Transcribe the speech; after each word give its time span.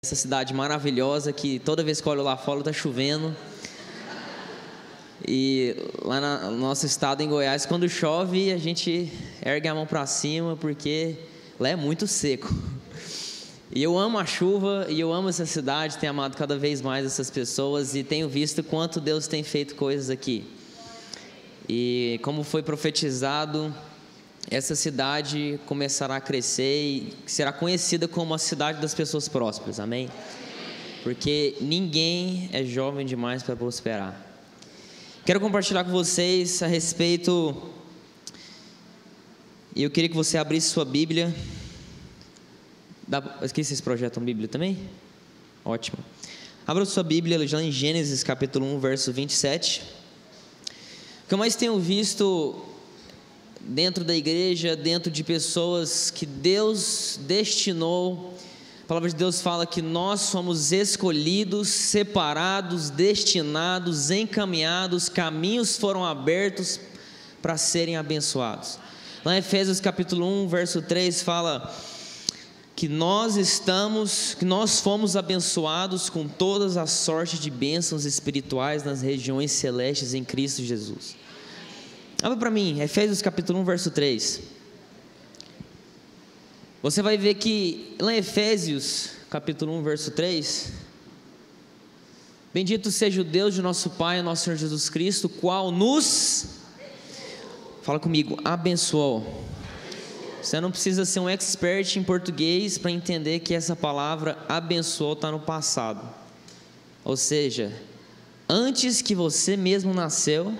essa 0.00 0.14
cidade 0.14 0.54
maravilhosa 0.54 1.32
que 1.32 1.58
toda 1.58 1.82
vez 1.82 2.00
que 2.00 2.08
olho 2.08 2.22
lá 2.22 2.36
fora 2.36 2.60
está 2.60 2.72
chovendo. 2.72 3.34
E 5.26 5.74
lá 6.04 6.20
no 6.20 6.56
nosso 6.56 6.86
estado 6.86 7.20
em 7.20 7.28
Goiás, 7.28 7.66
quando 7.66 7.88
chove, 7.88 8.52
a 8.52 8.56
gente 8.58 9.12
ergue 9.44 9.66
a 9.66 9.74
mão 9.74 9.86
para 9.86 10.06
cima 10.06 10.56
porque 10.56 11.16
lá 11.58 11.70
é 11.70 11.74
muito 11.74 12.06
seco. 12.06 12.48
E 13.74 13.82
eu 13.82 13.98
amo 13.98 14.20
a 14.20 14.24
chuva 14.24 14.86
e 14.88 15.00
eu 15.00 15.12
amo 15.12 15.30
essa 15.30 15.44
cidade, 15.44 15.98
tenho 15.98 16.10
amado 16.10 16.36
cada 16.36 16.56
vez 16.56 16.80
mais 16.80 17.04
essas 17.04 17.28
pessoas 17.28 17.96
e 17.96 18.04
tenho 18.04 18.28
visto 18.28 18.62
quanto 18.62 19.00
Deus 19.00 19.26
tem 19.26 19.42
feito 19.42 19.74
coisas 19.74 20.10
aqui. 20.10 20.46
E 21.68 22.20
como 22.22 22.44
foi 22.44 22.62
profetizado, 22.62 23.74
essa 24.50 24.74
cidade 24.74 25.60
começará 25.66 26.16
a 26.16 26.20
crescer 26.20 26.82
e 26.82 27.12
será 27.26 27.52
conhecida 27.52 28.08
como 28.08 28.32
a 28.32 28.38
cidade 28.38 28.80
das 28.80 28.94
pessoas 28.94 29.28
prósperas, 29.28 29.78
amém? 29.78 30.08
Porque 31.02 31.56
ninguém 31.60 32.48
é 32.52 32.64
jovem 32.64 33.04
demais 33.04 33.42
para 33.42 33.54
prosperar. 33.56 34.18
Quero 35.24 35.40
compartilhar 35.40 35.84
com 35.84 35.90
vocês 35.90 36.62
a 36.62 36.66
respeito. 36.66 37.70
E 39.76 39.82
eu 39.82 39.90
queria 39.90 40.08
que 40.08 40.16
você 40.16 40.38
abrisse 40.38 40.70
sua 40.70 40.84
Bíblia. 40.84 41.34
Dá, 43.06 43.18
aqui 43.18 43.62
vocês 43.62 43.80
projetam 43.80 44.22
Bíblia 44.22 44.48
também? 44.48 44.78
Ótimo. 45.64 45.98
Abra 46.66 46.84
sua 46.86 47.02
Bíblia 47.02 47.46
já 47.46 47.62
em 47.62 47.70
Gênesis 47.70 48.24
capítulo 48.24 48.66
1, 48.76 48.80
verso 48.80 49.12
27. 49.12 49.82
O 51.24 51.28
que 51.28 51.34
eu 51.34 51.38
mais 51.38 51.54
tenho 51.54 51.78
visto 51.78 52.64
dentro 53.68 54.02
da 54.02 54.16
igreja, 54.16 54.74
dentro 54.74 55.10
de 55.10 55.22
pessoas 55.22 56.10
que 56.10 56.24
Deus 56.24 57.20
destinou. 57.26 58.34
A 58.82 58.88
palavra 58.88 59.10
de 59.10 59.14
Deus 59.14 59.42
fala 59.42 59.66
que 59.66 59.82
nós 59.82 60.22
somos 60.22 60.72
escolhidos, 60.72 61.68
separados, 61.68 62.88
destinados, 62.88 64.10
encaminhados, 64.10 65.10
caminhos 65.10 65.76
foram 65.76 66.02
abertos 66.02 66.80
para 67.42 67.58
serem 67.58 67.98
abençoados. 67.98 68.78
Lá 69.22 69.34
em 69.34 69.38
Efésios 69.38 69.80
capítulo 69.80 70.26
1, 70.44 70.48
verso 70.48 70.80
3 70.80 71.22
fala 71.22 71.70
que 72.74 72.88
nós 72.88 73.36
estamos, 73.36 74.34
que 74.34 74.46
nós 74.46 74.80
fomos 74.80 75.16
abençoados 75.16 76.08
com 76.08 76.26
todas 76.26 76.78
as 76.78 76.90
sortes 76.90 77.38
de 77.38 77.50
bênçãos 77.50 78.06
espirituais 78.06 78.82
nas 78.82 79.02
regiões 79.02 79.52
celestes 79.52 80.14
em 80.14 80.24
Cristo 80.24 80.62
Jesus. 80.62 81.16
Abra 82.20 82.36
para 82.36 82.50
mim, 82.50 82.80
Efésios 82.80 83.22
capítulo 83.22 83.60
1, 83.60 83.64
verso 83.64 83.90
3. 83.92 84.40
Você 86.82 87.00
vai 87.00 87.16
ver 87.16 87.34
que 87.34 87.94
lá 88.00 88.12
em 88.12 88.16
Efésios 88.16 89.10
capítulo 89.30 89.72
1, 89.78 89.82
verso 89.84 90.10
3. 90.10 90.72
Bendito 92.52 92.90
seja 92.90 93.20
o 93.20 93.24
Deus 93.24 93.54
de 93.54 93.62
nosso 93.62 93.90
Pai, 93.90 94.20
nosso 94.20 94.44
Senhor 94.44 94.56
Jesus 94.56 94.90
Cristo, 94.90 95.28
qual 95.28 95.70
nos. 95.70 96.46
Fala 97.82 98.00
comigo, 98.00 98.36
abençoou. 98.44 99.44
Você 100.42 100.60
não 100.60 100.72
precisa 100.72 101.04
ser 101.04 101.20
um 101.20 101.28
expert 101.28 101.96
em 101.96 102.02
português 102.02 102.78
para 102.78 102.90
entender 102.90 103.38
que 103.40 103.54
essa 103.54 103.76
palavra 103.76 104.36
abençoou 104.48 105.12
está 105.12 105.30
no 105.30 105.38
passado. 105.38 106.02
Ou 107.04 107.16
seja, 107.16 107.72
antes 108.48 109.02
que 109.02 109.14
você 109.14 109.56
mesmo 109.56 109.94
nasceu, 109.94 110.52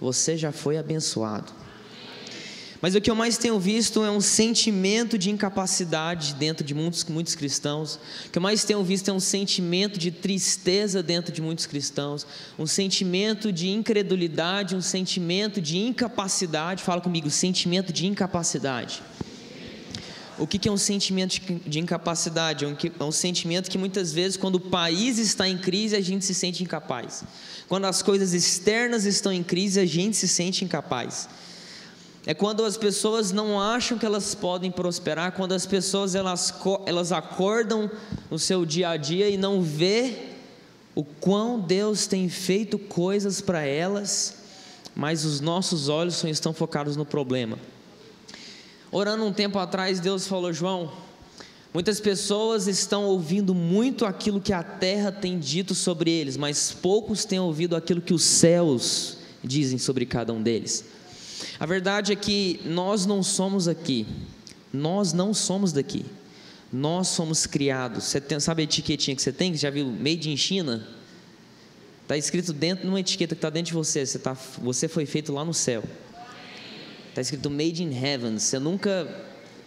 você 0.00 0.36
já 0.36 0.52
foi 0.52 0.76
abençoado. 0.78 1.52
Mas 2.84 2.94
o 2.94 3.00
que 3.00 3.10
eu 3.10 3.14
mais 3.14 3.38
tenho 3.38 3.58
visto 3.58 4.04
é 4.04 4.10
um 4.10 4.20
sentimento 4.20 5.16
de 5.16 5.30
incapacidade 5.30 6.34
dentro 6.34 6.62
de 6.62 6.74
muitos, 6.74 7.02
muitos 7.04 7.34
cristãos. 7.34 7.98
O 8.26 8.30
que 8.30 8.36
eu 8.36 8.42
mais 8.42 8.62
tenho 8.62 8.84
visto 8.84 9.08
é 9.08 9.12
um 9.14 9.18
sentimento 9.20 9.98
de 9.98 10.10
tristeza 10.10 11.02
dentro 11.02 11.32
de 11.32 11.40
muitos 11.40 11.64
cristãos, 11.64 12.26
um 12.58 12.66
sentimento 12.66 13.50
de 13.50 13.70
incredulidade, 13.70 14.76
um 14.76 14.82
sentimento 14.82 15.62
de 15.62 15.78
incapacidade. 15.78 16.82
Fala 16.82 17.00
comigo, 17.00 17.30
sentimento 17.30 17.90
de 17.90 18.06
incapacidade. 18.06 19.02
O 20.38 20.46
que 20.46 20.68
é 20.68 20.72
um 20.72 20.76
sentimento 20.76 21.40
de 21.66 21.78
incapacidade? 21.78 22.64
É 22.64 23.04
um 23.04 23.12
sentimento 23.12 23.70
que 23.70 23.78
muitas 23.78 24.12
vezes, 24.12 24.36
quando 24.36 24.56
o 24.56 24.60
país 24.60 25.18
está 25.18 25.48
em 25.48 25.56
crise, 25.56 25.94
a 25.94 26.00
gente 26.00 26.24
se 26.24 26.34
sente 26.34 26.62
incapaz. 26.62 27.22
Quando 27.68 27.84
as 27.84 28.02
coisas 28.02 28.34
externas 28.34 29.04
estão 29.04 29.32
em 29.32 29.42
crise, 29.42 29.78
a 29.78 29.86
gente 29.86 30.16
se 30.16 30.26
sente 30.26 30.64
incapaz. 30.64 31.28
É 32.26 32.32
quando 32.32 32.64
as 32.64 32.76
pessoas 32.76 33.32
não 33.32 33.60
acham 33.60 33.98
que 33.98 34.06
elas 34.06 34.34
podem 34.34 34.70
prosperar, 34.70 35.32
quando 35.32 35.52
as 35.52 35.66
pessoas 35.66 36.14
elas, 36.14 36.54
elas 36.86 37.12
acordam 37.12 37.90
no 38.30 38.38
seu 38.38 38.64
dia 38.64 38.88
a 38.90 38.96
dia 38.96 39.28
e 39.28 39.36
não 39.36 39.60
vê 39.60 40.30
o 40.94 41.04
quão 41.04 41.60
Deus 41.60 42.06
tem 42.06 42.28
feito 42.28 42.78
coisas 42.78 43.40
para 43.40 43.62
elas, 43.62 44.36
mas 44.96 45.24
os 45.24 45.40
nossos 45.40 45.88
olhos 45.88 46.14
só 46.14 46.26
estão 46.26 46.54
focados 46.54 46.96
no 46.96 47.04
problema. 47.04 47.58
Orando 48.96 49.24
um 49.24 49.32
tempo 49.32 49.58
atrás, 49.58 49.98
Deus 49.98 50.28
falou: 50.28 50.52
João, 50.52 50.92
muitas 51.72 51.98
pessoas 51.98 52.68
estão 52.68 53.06
ouvindo 53.06 53.52
muito 53.52 54.06
aquilo 54.06 54.40
que 54.40 54.52
a 54.52 54.62
terra 54.62 55.10
tem 55.10 55.36
dito 55.36 55.74
sobre 55.74 56.12
eles, 56.12 56.36
mas 56.36 56.70
poucos 56.70 57.24
têm 57.24 57.40
ouvido 57.40 57.74
aquilo 57.74 58.00
que 58.00 58.14
os 58.14 58.22
céus 58.22 59.16
dizem 59.42 59.78
sobre 59.78 60.06
cada 60.06 60.32
um 60.32 60.40
deles. 60.40 60.84
A 61.58 61.66
verdade 61.66 62.12
é 62.12 62.14
que 62.14 62.60
nós 62.64 63.04
não 63.04 63.20
somos 63.20 63.66
aqui, 63.66 64.06
nós 64.72 65.12
não 65.12 65.34
somos 65.34 65.72
daqui, 65.72 66.06
nós 66.72 67.08
somos 67.08 67.46
criados. 67.46 68.04
Você 68.04 68.20
tem, 68.20 68.38
sabe 68.38 68.62
a 68.62 68.64
etiquetinha 68.64 69.16
que 69.16 69.22
você 69.22 69.32
tem? 69.32 69.56
Já 69.56 69.70
viu 69.70 69.86
Made 69.86 70.30
in 70.30 70.36
China? 70.36 70.86
Está 72.02 72.16
escrito 72.16 72.52
dentro 72.52 72.84
de 72.84 72.90
uma 72.90 73.00
etiqueta 73.00 73.34
que 73.34 73.38
está 73.40 73.50
dentro 73.50 73.70
de 73.70 73.74
você. 73.74 74.06
Você, 74.06 74.20
tá, 74.20 74.36
você 74.62 74.86
foi 74.86 75.04
feito 75.04 75.32
lá 75.32 75.44
no 75.44 75.52
céu. 75.52 75.82
Está 77.14 77.20
escrito 77.20 77.48
Made 77.48 77.80
in 77.80 77.96
Heaven. 77.96 78.40
Você 78.40 78.58
nunca 78.58 79.06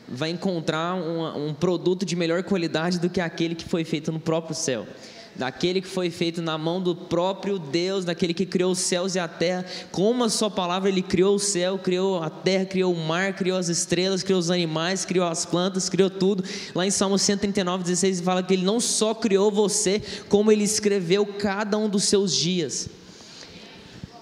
vai 0.05 0.31
encontrar 0.31 0.95
um, 0.95 1.47
um 1.47 1.53
produto 1.53 2.05
de 2.05 2.13
melhor 2.13 2.43
qualidade 2.43 2.99
do 2.99 3.09
que 3.09 3.21
aquele 3.21 3.55
que 3.55 3.63
foi 3.63 3.85
feito 3.85 4.11
no 4.11 4.19
próprio 4.19 4.53
céu 4.53 4.85
daquele 5.33 5.81
que 5.81 5.87
foi 5.87 6.09
feito 6.09 6.41
na 6.41 6.57
mão 6.57 6.81
do 6.81 6.95
próprio 6.95 7.59
Deus, 7.59 8.03
daquele 8.03 8.33
que 8.33 8.43
criou 8.43 8.71
os 8.71 8.79
céus 8.79 9.13
e 9.13 9.19
a 9.19 9.27
terra. 9.27 9.63
Com 9.91 10.09
uma 10.09 10.29
só 10.29 10.49
palavra, 10.49 10.89
ele 10.89 11.03
criou 11.03 11.35
o 11.35 11.39
céu, 11.39 11.77
criou 11.77 12.23
a 12.23 12.27
terra, 12.27 12.65
criou 12.65 12.91
o 12.91 12.97
mar, 12.97 13.33
criou 13.33 13.55
as 13.55 13.69
estrelas, 13.69 14.23
criou 14.23 14.39
os 14.39 14.49
animais, 14.49 15.05
criou 15.05 15.27
as 15.27 15.45
plantas, 15.45 15.89
criou 15.89 16.09
tudo. 16.09 16.43
Lá 16.73 16.87
em 16.87 16.89
Salmo 16.89 17.19
139, 17.19 17.83
16, 17.83 18.21
fala 18.21 18.41
que 18.41 18.55
ele 18.55 18.65
não 18.65 18.79
só 18.79 19.13
criou 19.13 19.51
você, 19.51 20.01
como 20.27 20.51
ele 20.51 20.63
escreveu 20.63 21.23
cada 21.23 21.77
um 21.77 21.87
dos 21.87 22.05
seus 22.05 22.35
dias. 22.35 22.89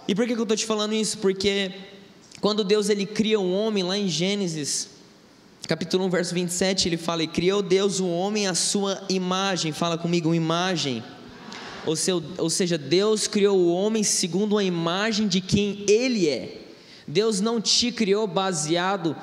E 0.06 0.14
por 0.14 0.28
que 0.28 0.34
eu 0.34 0.42
estou 0.42 0.58
te 0.58 0.66
falando 0.66 0.94
isso? 0.94 1.18
Porque 1.20 1.72
quando 2.42 2.64
Deus 2.64 2.90
ele 2.90 3.06
cria 3.06 3.40
o 3.40 3.44
um 3.44 3.54
homem 3.54 3.84
lá 3.84 3.98
em 3.98 4.08
Gênesis, 4.08 4.90
capítulo 5.68 6.06
1, 6.06 6.10
verso 6.10 6.34
27, 6.34 6.90
ele 6.90 6.98
fala: 6.98 7.24
E 7.24 7.28
criou 7.28 7.62
Deus 7.62 8.00
o 8.00 8.08
homem 8.08 8.48
à 8.48 8.54
sua 8.54 9.02
imagem. 9.10 9.72
Fala 9.72 9.98
comigo, 9.98 10.34
imagem. 10.34 11.04
Ou, 11.86 11.96
seu, 11.96 12.24
ou 12.38 12.50
seja, 12.50 12.78
Deus 12.78 13.28
criou 13.28 13.58
o 13.58 13.72
homem 13.72 14.04
segundo 14.04 14.58
a 14.58 14.64
imagem 14.64 15.28
de 15.28 15.40
quem 15.40 15.86
ele 15.88 16.28
é. 16.28 16.62
Deus 17.08 17.40
não 17.40 17.62
te 17.62 17.92
criou 17.92 18.26
baseado 18.26 19.16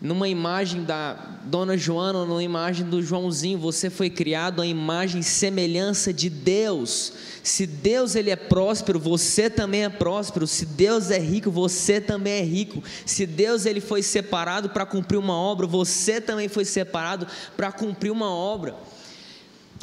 numa 0.00 0.28
imagem 0.28 0.82
da 0.82 1.12
Dona 1.44 1.76
Joana, 1.76 2.24
numa 2.24 2.42
imagem 2.42 2.86
do 2.86 3.02
Joãozinho, 3.02 3.58
você 3.58 3.90
foi 3.90 4.08
criado 4.08 4.62
à 4.62 4.66
imagem 4.66 5.20
e 5.20 5.24
semelhança 5.24 6.12
de 6.12 6.30
Deus. 6.30 7.12
Se 7.42 7.66
Deus 7.66 8.14
ele 8.14 8.30
é 8.30 8.36
próspero, 8.36 8.98
você 8.98 9.50
também 9.50 9.84
é 9.84 9.88
próspero. 9.90 10.46
Se 10.46 10.64
Deus 10.64 11.10
é 11.10 11.18
rico, 11.18 11.50
você 11.50 12.00
também 12.00 12.34
é 12.34 12.42
rico. 12.42 12.82
Se 13.04 13.26
Deus 13.26 13.66
ele 13.66 13.80
foi 13.80 14.02
separado 14.02 14.70
para 14.70 14.86
cumprir 14.86 15.18
uma 15.18 15.34
obra, 15.34 15.66
você 15.66 16.18
também 16.18 16.48
foi 16.48 16.64
separado 16.64 17.26
para 17.54 17.70
cumprir 17.70 18.10
uma 18.10 18.30
obra. 18.30 18.74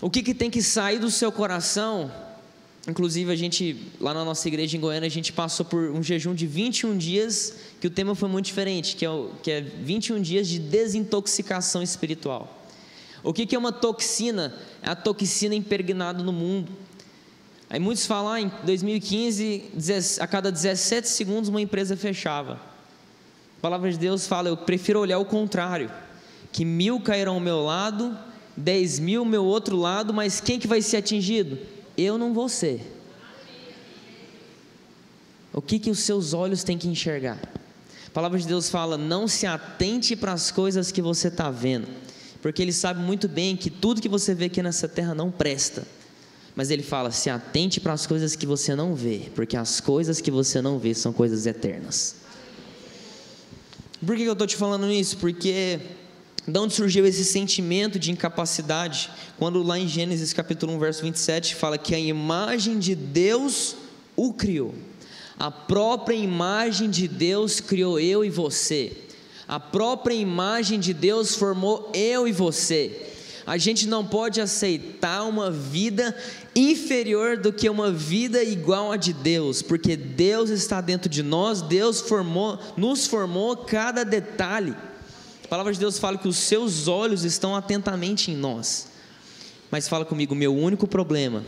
O 0.01 0.09
que, 0.09 0.23
que 0.23 0.33
tem 0.33 0.49
que 0.49 0.63
sair 0.63 0.99
do 0.99 1.11
seu 1.11 1.31
coração 1.31 2.11
Inclusive, 2.87 3.29
a 3.29 3.35
gente, 3.35 3.75
lá 3.99 4.13
na 4.13 4.23
nossa 4.23 4.47
igreja 4.47 4.77
em 4.77 4.79
Goiânia, 4.79 5.07
a 5.07 5.11
gente 5.11 5.33
passou 5.33 5.65
por 5.65 5.91
um 5.91 6.01
jejum 6.01 6.33
de 6.33 6.47
21 6.47 6.97
dias, 6.97 7.53
que 7.81 7.87
o 7.87 7.89
tema 7.89 8.15
foi 8.15 8.29
muito 8.29 8.45
diferente, 8.45 8.95
que 8.95 9.05
é, 9.05 9.09
o, 9.09 9.31
que 9.43 9.51
é 9.51 9.59
21 9.59 10.21
dias 10.21 10.47
de 10.47 10.57
desintoxicação 10.57 11.83
espiritual. 11.83 12.63
O 13.21 13.33
que, 13.33 13.45
que 13.45 13.53
é 13.53 13.59
uma 13.59 13.73
toxina? 13.73 14.55
É 14.81 14.89
a 14.89 14.95
toxina 14.95 15.53
impregnada 15.53 16.23
no 16.23 16.31
mundo. 16.31 16.71
Aí 17.69 17.77
muitos 17.77 18.05
falam, 18.05 18.31
ah, 18.31 18.39
em 18.39 18.49
2015, 18.63 19.65
a 20.21 20.25
cada 20.25 20.49
17 20.49 21.09
segundos 21.09 21.49
uma 21.49 21.59
empresa 21.59 21.97
fechava. 21.97 22.53
A 22.53 23.61
palavra 23.61 23.91
de 23.91 23.97
Deus 23.97 24.25
fala, 24.25 24.47
eu 24.47 24.55
prefiro 24.55 25.01
olhar 25.01 25.19
o 25.19 25.25
contrário, 25.25 25.91
que 26.53 26.63
mil 26.63 27.01
cairão 27.01 27.33
ao 27.33 27.41
meu 27.41 27.65
lado, 27.65 28.17
dez 28.55 28.97
mil 28.97 29.21
ao 29.21 29.25
meu 29.25 29.43
outro 29.43 29.75
lado, 29.75 30.13
mas 30.13 30.39
quem 30.39 30.57
que 30.57 30.67
vai 30.67 30.81
ser 30.81 30.97
atingido? 30.97 31.57
Eu 31.97 32.17
não 32.17 32.33
vou 32.33 32.47
ser. 32.47 32.93
O 35.53 35.61
que, 35.61 35.79
que 35.79 35.89
os 35.89 35.99
seus 35.99 36.33
olhos 36.33 36.63
têm 36.63 36.77
que 36.77 36.87
enxergar? 36.87 37.39
A 38.05 38.11
palavra 38.11 38.37
de 38.37 38.47
Deus 38.47 38.69
fala: 38.69 38.97
não 38.97 39.27
se 39.27 39.47
atente 39.47 40.15
para 40.15 40.33
as 40.33 40.51
coisas 40.51 40.91
que 40.91 41.01
você 41.01 41.29
está 41.29 41.49
vendo. 41.49 41.87
porque 42.41 42.61
ele 42.61 42.71
sabe 42.71 43.01
muito 43.01 43.27
bem 43.27 43.57
que 43.57 43.69
tudo 43.69 43.99
que 44.01 44.07
você 44.07 44.35
vê 44.35 44.45
aqui 44.45 44.61
nessa 44.61 44.87
terra 44.87 45.15
não 45.15 45.31
presta. 45.31 45.87
Mas 46.55 46.69
ele 46.69 46.83
fala: 46.83 47.11
se 47.11 47.29
atente 47.29 47.79
para 47.79 47.93
as 47.93 48.05
coisas 48.05 48.35
que 48.35 48.45
você 48.45 48.75
não 48.75 48.93
vê, 48.93 49.29
porque 49.33 49.57
as 49.57 49.79
coisas 49.79 50.21
que 50.21 50.31
você 50.31 50.61
não 50.61 50.77
vê 50.77 50.93
são 50.93 51.11
coisas 51.11 51.45
eternas. 51.45 52.15
Por 54.05 54.15
que 54.15 54.23
eu 54.23 54.33
estou 54.33 54.45
te 54.45 54.55
falando 54.55 54.91
isso? 54.91 55.17
Porque 55.17 55.79
de 56.47 56.57
onde 56.57 56.73
surgiu 56.73 57.05
esse 57.05 57.25
sentimento 57.25 57.99
de 57.99 58.09
incapacidade? 58.09 59.09
Quando 59.37 59.61
lá 59.61 59.77
em 59.77 59.85
Gênesis 59.85 60.31
capítulo 60.31 60.73
1, 60.75 60.79
verso 60.79 61.01
27, 61.01 61.55
fala 61.55 61.77
que 61.77 61.93
a 61.93 61.99
imagem 61.99 62.79
de 62.79 62.95
Deus 62.95 63.75
o 64.15 64.31
criou. 64.31 64.73
A 65.37 65.51
própria 65.51 66.15
imagem 66.15 66.89
de 66.89 67.05
Deus 67.05 67.59
criou 67.59 67.99
eu 67.99 68.23
e 68.23 68.29
você. 68.29 68.95
A 69.45 69.59
própria 69.59 70.15
imagem 70.15 70.79
de 70.79 70.93
Deus 70.93 71.35
formou 71.35 71.91
eu 71.93 72.25
e 72.25 72.31
você. 72.31 73.11
A 73.45 73.57
gente 73.57 73.85
não 73.85 74.05
pode 74.05 74.39
aceitar 74.39 75.23
uma 75.23 75.51
vida 75.51 76.15
inferior 76.55 77.35
do 77.37 77.51
que 77.51 77.69
uma 77.69 77.91
vida 77.91 78.41
igual 78.41 78.91
a 78.93 78.97
de 78.97 79.11
Deus, 79.11 79.61
porque 79.61 79.97
Deus 79.97 80.49
está 80.49 80.79
dentro 80.79 81.09
de 81.09 81.23
nós, 81.23 81.61
Deus 81.61 81.99
formou, 81.99 82.57
nos 82.77 83.05
formou 83.05 83.57
cada 83.57 84.03
detalhe. 84.05 84.73
A 85.47 85.49
palavra 85.49 85.71
de 85.71 85.79
Deus 85.79 85.97
fala 85.97 86.17
que 86.17 86.27
os 86.27 86.35
seus 86.35 86.89
olhos 86.89 87.23
estão 87.23 87.55
atentamente 87.55 88.29
em 88.29 88.35
nós. 88.35 88.89
Mas 89.71 89.87
fala 89.87 90.03
comigo, 90.03 90.35
meu 90.35 90.53
único 90.53 90.85
problema 90.85 91.41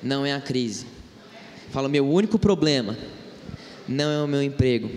não 0.00 0.24
é 0.24 0.32
a 0.32 0.40
crise. 0.40 0.86
Fala, 1.72 1.88
meu 1.88 2.08
único 2.08 2.38
problema 2.38 2.96
não 3.88 4.08
é 4.08 4.22
o 4.22 4.28
meu 4.28 4.40
emprego. 4.40 4.88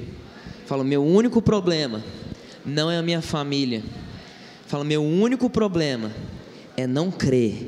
Fala, 0.68 0.84
meu 0.84 1.04
único 1.04 1.42
problema 1.42 2.04
não 2.64 2.92
é 2.92 3.00
a 3.00 3.02
minha 3.02 3.20
família. 3.20 3.84
Fala, 4.68 4.84
meu 4.84 5.04
único 5.04 5.50
problema 5.50 6.14
é 6.78 6.86
não 6.86 7.10
crer 7.10 7.68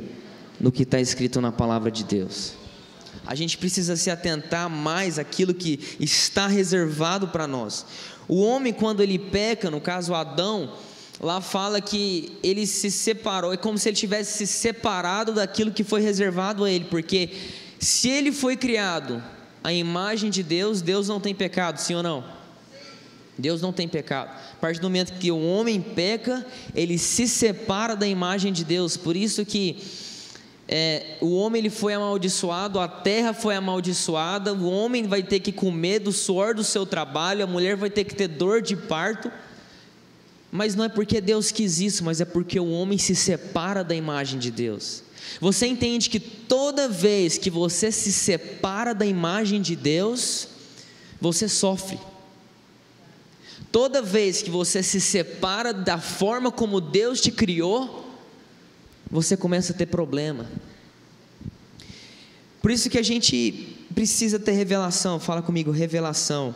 no 0.60 0.72
que 0.72 0.84
está 0.84 1.00
escrito 1.00 1.42
na 1.42 1.52
palavra 1.52 1.90
de 1.90 2.04
Deus. 2.04 2.54
A 3.26 3.36
gente 3.36 3.58
precisa 3.58 3.96
se 3.96 4.12
atentar 4.12 4.70
mais 4.70 5.18
àquilo 5.18 5.54
que 5.54 5.80
está 6.00 6.46
reservado 6.46 7.30
para 7.30 7.48
nós. 7.48 7.86
O 8.28 8.42
homem, 8.42 8.72
quando 8.74 9.02
ele 9.02 9.20
peca, 9.20 9.70
no 9.70 9.82
caso 9.82 10.14
Adão, 10.14 10.74
lá 11.20 11.42
fala 11.42 11.82
que 11.82 12.38
ele 12.44 12.66
se 12.66 12.90
separou, 12.90 13.54
é 13.54 13.58
como 13.58 13.78
se 13.78 13.90
ele 13.90 13.96
tivesse 13.96 14.46
se 14.46 14.48
separado 14.48 15.34
daquilo 15.34 15.72
que 15.72 15.84
foi 15.84 16.02
reservado 16.02 16.64
a 16.64 16.72
ele, 16.72 16.86
porque 16.86 17.30
se 17.80 18.10
ele 18.10 18.32
foi 18.32 18.56
criado 18.56 19.24
à 19.64 19.72
imagem 19.74 20.30
de 20.30 20.44
Deus, 20.44 20.82
Deus 20.82 21.08
não 21.08 21.20
tem 21.20 21.34
pecado, 21.34 21.78
sim 21.78 21.96
ou 21.96 22.04
não? 22.04 22.24
Deus 23.38 23.62
não 23.62 23.74
tem 23.74 23.88
pecado. 23.88 24.30
A 24.54 24.56
partir 24.58 24.80
do 24.80 24.84
momento 24.84 25.14
que 25.18 25.32
o 25.32 25.42
homem 25.42 25.82
peca, 25.82 26.46
ele 26.76 26.98
se 26.98 27.28
separa 27.28 27.96
da 27.96 28.08
imagem 28.08 28.54
de 28.54 28.64
Deus. 28.64 28.96
Por 28.96 29.16
isso 29.16 29.44
que 29.46 29.78
é, 30.68 31.18
o 31.20 31.36
homem 31.36 31.60
ele 31.60 31.70
foi 31.70 31.94
amaldiçoado, 31.94 32.80
a 32.80 32.88
terra 32.88 33.34
foi 33.34 33.56
amaldiçoada, 33.56 34.54
o 34.54 34.70
homem 34.70 35.06
vai 35.06 35.22
ter 35.22 35.40
que 35.40 35.52
comer 35.52 36.00
do 36.00 36.12
suor 36.12 36.56
do 36.56 36.64
seu 36.64 36.86
trabalho, 36.86 37.44
a 37.44 37.48
mulher 37.48 37.76
vai 37.76 37.90
ter 37.90 38.04
que 38.06 38.16
ter 38.16 38.28
dor 38.28 38.62
de 38.62 38.76
parto. 38.76 39.32
Mas 40.52 40.76
não 40.76 40.86
é 40.86 40.90
porque 40.90 41.20
Deus 41.20 41.52
quis 41.52 41.80
isso, 41.80 42.04
mas 42.04 42.22
é 42.22 42.26
porque 42.26 42.60
o 42.60 42.70
homem 42.70 42.98
se 42.98 43.16
separa 43.16 43.84
da 43.84 43.96
imagem 43.96 44.40
de 44.40 44.52
Deus. 44.52 45.04
Você 45.40 45.66
entende 45.66 46.10
que 46.10 46.20
toda 46.20 46.88
vez 46.88 47.38
que 47.38 47.50
você 47.50 47.92
se 47.92 48.12
separa 48.12 48.94
da 48.94 49.06
imagem 49.06 49.62
de 49.62 49.76
Deus, 49.76 50.48
você 51.20 51.50
sofre. 51.50 52.00
Toda 53.72 54.02
vez 54.02 54.42
que 54.44 54.52
você 54.52 54.84
se 54.84 55.02
separa 55.02 55.74
da 55.74 55.98
forma 55.98 56.52
como 56.52 56.80
Deus 56.80 57.20
te 57.20 57.32
criou, 57.32 58.03
você 59.14 59.38
começa 59.38 59.74
a 59.74 59.76
ter 59.76 59.86
problema. 59.86 60.50
Por 62.60 62.72
isso 62.72 62.90
que 62.90 62.98
a 62.98 63.04
gente 63.04 63.86
precisa 63.94 64.40
ter 64.40 64.54
revelação. 64.54 65.20
Fala 65.20 65.44
comigo, 65.44 65.70
revelação. 65.70 66.56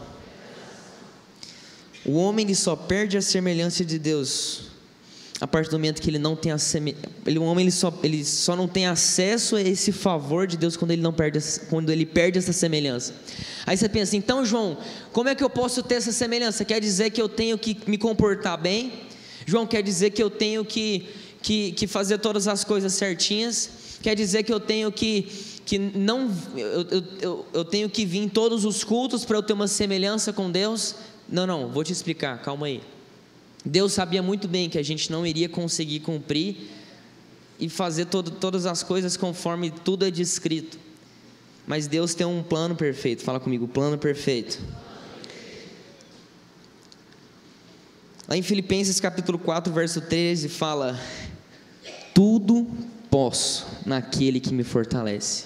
O 2.04 2.14
homem 2.14 2.46
ele 2.46 2.56
só 2.56 2.76
perde 2.76 3.16
a 3.16 3.22
semelhança 3.22 3.86
de 3.86 4.00
Deus 4.00 4.72
a 5.40 5.46
partir 5.46 5.70
do 5.70 5.78
momento 5.78 6.02
que 6.02 6.10
ele 6.10 6.18
não 6.18 6.36
tem 6.36 6.52
a 6.52 6.58
semelhança. 6.58 7.06
O 7.28 7.44
homem 7.44 7.66
ele 7.66 7.72
só, 7.72 7.94
ele 8.02 8.26
só 8.26 8.56
não 8.56 8.68
tem 8.68 8.88
acesso 8.88 9.56
a 9.56 9.62
esse 9.62 9.92
favor 9.92 10.48
de 10.48 10.58
Deus 10.58 10.76
quando 10.76 10.90
ele 10.90 11.02
não 11.04 11.14
perde 11.14 11.40
quando 11.70 11.92
ele 11.92 12.08
perde 12.08 12.40
essa 12.40 12.54
semelhança. 12.54 13.14
Aí 13.68 13.78
você 13.78 13.88
pensa, 13.88 14.18
então 14.18 14.44
João, 14.44 14.80
como 15.12 15.30
é 15.30 15.36
que 15.36 15.44
eu 15.44 15.50
posso 15.50 15.84
ter 15.84 15.96
essa 15.96 16.12
semelhança? 16.12 16.66
Quer 16.66 16.82
dizer 16.82 17.12
que 17.12 17.22
eu 17.22 17.30
tenho 17.30 17.56
que 17.56 17.78
me 17.86 18.00
comportar 18.00 18.60
bem? 18.60 18.94
João 19.46 19.68
quer 19.68 19.84
dizer 19.84 20.10
que 20.10 20.24
eu 20.24 20.30
tenho 20.30 20.66
que 20.66 21.08
que, 21.48 21.72
que 21.72 21.88
fazer 21.88 22.18
todas 22.18 22.46
as 22.46 22.66
coisas 22.66 22.92
certinhas, 22.92 23.70
quer 24.02 24.18
dizer 24.18 24.44
que 24.44 24.52
eu 24.52 24.60
tenho 24.60 24.92
que, 24.92 25.32
que 25.66 25.80
não, 25.80 26.30
eu, 26.58 26.86
eu, 27.22 27.46
eu 27.54 27.64
tenho 27.64 27.90
que 27.90 28.06
vir 28.06 28.20
em 28.20 28.28
todos 28.28 28.66
os 28.66 28.84
cultos 28.84 29.24
para 29.24 29.38
eu 29.38 29.42
ter 29.42 29.54
uma 29.54 29.70
semelhança 29.70 30.34
com 30.34 30.52
Deus? 30.52 30.96
Não, 31.30 31.48
não, 31.48 31.70
vou 31.70 31.86
te 31.86 31.94
explicar, 31.94 32.42
calma 32.42 32.66
aí. 32.66 32.82
Deus 33.64 33.94
sabia 33.94 34.22
muito 34.22 34.46
bem 34.46 34.70
que 34.70 34.78
a 34.78 34.84
gente 34.84 35.10
não 35.10 35.26
iria 35.26 35.48
conseguir 35.48 36.02
cumprir 36.02 36.70
e 37.58 37.70
fazer 37.70 38.08
todo, 38.08 38.30
todas 38.30 38.66
as 38.66 38.84
coisas 38.84 39.16
conforme 39.16 39.72
tudo 39.72 40.06
é 40.06 40.12
descrito. 40.12 40.78
Mas 41.66 41.88
Deus 41.88 42.14
tem 42.14 42.28
um 42.28 42.44
plano 42.44 42.76
perfeito. 42.76 43.24
Fala 43.24 43.40
comigo, 43.40 43.70
plano 43.70 43.98
perfeito. 43.98 44.60
Lá 48.28 48.36
em 48.36 48.42
Filipenses 48.42 49.00
capítulo 49.00 49.40
4, 49.40 49.72
verso 49.72 50.02
13, 50.02 50.50
fala: 50.50 51.00
tudo 52.18 52.66
posso 53.12 53.68
naquele 53.86 54.40
que 54.40 54.52
me 54.52 54.64
fortalece. 54.64 55.44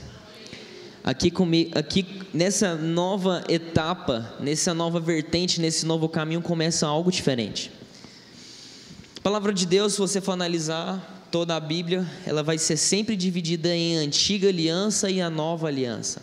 Aqui, 1.03 1.29
comigo, 1.29 1.77
aqui 1.77 2.21
nessa 2.33 2.75
nova 2.75 3.43
etapa, 3.49 4.37
nessa 4.39 4.73
nova 4.73 4.97
vertente, 4.97 5.59
nesse 5.59 5.85
novo 5.85 6.07
caminho, 6.07 6.41
começa 6.41 6.87
algo 6.87 7.11
diferente. 7.11 7.69
A 9.17 9.19
palavra 9.19 9.51
de 9.51 9.65
Deus, 9.65 9.95
se 9.95 9.99
você 9.99 10.21
for 10.21 10.31
analisar 10.31 11.27
toda 11.29 11.57
a 11.57 11.59
Bíblia, 11.59 12.09
ela 12.25 12.41
vai 12.41 12.57
ser 12.57 12.77
sempre 12.77 13.17
dividida 13.17 13.75
em 13.75 13.97
antiga 13.97 14.47
aliança 14.47 15.09
e 15.09 15.19
a 15.19 15.29
nova 15.29 15.67
aliança. 15.67 16.21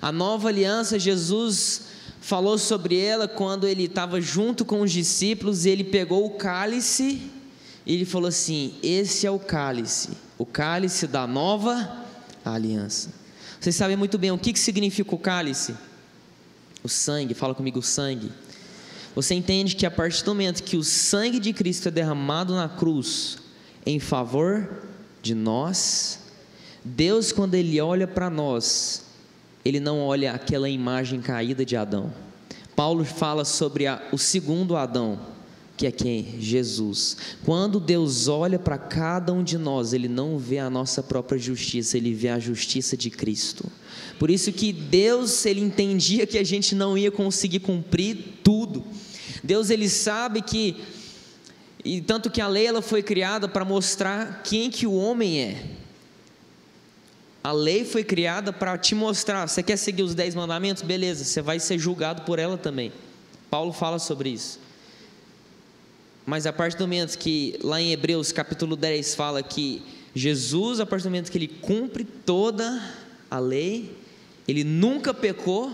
A 0.00 0.10
nova 0.10 0.48
aliança, 0.48 0.98
Jesus 0.98 1.82
falou 2.18 2.56
sobre 2.56 2.98
ela 2.98 3.28
quando 3.28 3.68
ele 3.68 3.84
estava 3.84 4.22
junto 4.22 4.64
com 4.64 4.80
os 4.80 4.90
discípulos 4.90 5.66
e 5.66 5.68
ele 5.68 5.84
pegou 5.84 6.24
o 6.24 6.30
cálice 6.30 7.30
ele 7.86 8.04
falou 8.04 8.28
assim: 8.28 8.74
Esse 8.82 9.26
é 9.26 9.30
o 9.30 9.38
cálice, 9.38 10.10
o 10.38 10.46
cálice 10.46 11.06
da 11.06 11.26
nova 11.26 12.04
aliança. 12.44 13.10
Vocês 13.60 13.76
sabem 13.76 13.96
muito 13.96 14.18
bem 14.18 14.30
o 14.30 14.38
que, 14.38 14.52
que 14.52 14.58
significa 14.58 15.14
o 15.14 15.18
cálice? 15.18 15.74
O 16.82 16.88
sangue, 16.88 17.34
fala 17.34 17.54
comigo, 17.54 17.78
o 17.78 17.82
sangue. 17.82 18.32
Você 19.14 19.34
entende 19.34 19.76
que 19.76 19.86
a 19.86 19.90
partir 19.90 20.24
do 20.24 20.30
momento 20.30 20.62
que 20.62 20.76
o 20.76 20.82
sangue 20.82 21.38
de 21.38 21.52
Cristo 21.52 21.88
é 21.88 21.90
derramado 21.90 22.54
na 22.54 22.68
cruz 22.68 23.38
em 23.84 24.00
favor 24.00 24.68
de 25.20 25.34
nós, 25.34 26.18
Deus, 26.84 27.30
quando 27.30 27.54
Ele 27.54 27.80
olha 27.80 28.08
para 28.08 28.30
nós, 28.30 29.04
Ele 29.64 29.78
não 29.78 30.00
olha 30.00 30.32
aquela 30.32 30.68
imagem 30.68 31.20
caída 31.20 31.64
de 31.64 31.76
Adão. 31.76 32.12
Paulo 32.74 33.04
fala 33.04 33.44
sobre 33.44 33.86
a, 33.86 34.02
o 34.10 34.18
segundo 34.18 34.76
Adão, 34.76 35.20
que 35.76 35.86
é 35.86 35.90
quem? 35.90 36.36
Jesus. 36.38 37.16
Quando 37.44 37.80
Deus 37.80 38.28
olha 38.28 38.58
para 38.58 38.78
cada 38.78 39.32
um 39.32 39.42
de 39.42 39.58
nós, 39.58 39.92
Ele 39.92 40.08
não 40.08 40.38
vê 40.38 40.58
a 40.58 40.70
nossa 40.70 41.02
própria 41.02 41.38
justiça, 41.38 41.96
Ele 41.96 42.14
vê 42.14 42.28
a 42.28 42.38
justiça 42.38 42.96
de 42.96 43.10
Cristo. 43.10 43.64
Por 44.18 44.30
isso 44.30 44.52
que 44.52 44.72
Deus, 44.72 45.44
Ele 45.46 45.60
entendia 45.60 46.26
que 46.26 46.38
a 46.38 46.44
gente 46.44 46.74
não 46.74 46.96
ia 46.96 47.10
conseguir 47.10 47.60
cumprir 47.60 48.38
tudo. 48.44 48.84
Deus, 49.42 49.70
Ele 49.70 49.88
sabe 49.88 50.42
que, 50.42 50.76
e 51.84 52.00
tanto 52.00 52.30
que 52.30 52.40
a 52.40 52.46
lei 52.46 52.66
ela 52.66 52.82
foi 52.82 53.02
criada 53.02 53.48
para 53.48 53.64
mostrar 53.64 54.42
quem 54.44 54.70
que 54.70 54.86
o 54.86 54.94
homem 54.94 55.40
é. 55.40 55.66
A 57.42 57.50
lei 57.50 57.84
foi 57.84 58.04
criada 58.04 58.52
para 58.52 58.78
te 58.78 58.94
mostrar. 58.94 59.48
Você 59.48 59.64
quer 59.64 59.76
seguir 59.76 60.04
os 60.04 60.14
dez 60.14 60.32
mandamentos? 60.32 60.82
Beleza, 60.82 61.24
você 61.24 61.42
vai 61.42 61.58
ser 61.58 61.76
julgado 61.76 62.22
por 62.22 62.38
ela 62.38 62.56
também. 62.56 62.92
Paulo 63.50 63.72
fala 63.72 63.98
sobre 63.98 64.30
isso. 64.30 64.61
Mas 66.24 66.46
a 66.46 66.52
partir 66.52 66.76
do 66.76 66.84
momento 66.84 67.18
que 67.18 67.58
lá 67.62 67.80
em 67.80 67.92
Hebreus 67.92 68.30
capítulo 68.30 68.76
10 68.76 69.14
fala 69.14 69.42
que 69.42 69.82
Jesus, 70.14 70.78
a 70.78 70.86
partir 70.86 71.04
do 71.04 71.10
momento 71.10 71.30
que 71.30 71.38
ele 71.38 71.48
cumpre 71.48 72.04
toda 72.04 72.80
a 73.30 73.38
lei, 73.38 73.96
ele 74.46 74.62
nunca 74.62 75.12
pecou, 75.12 75.72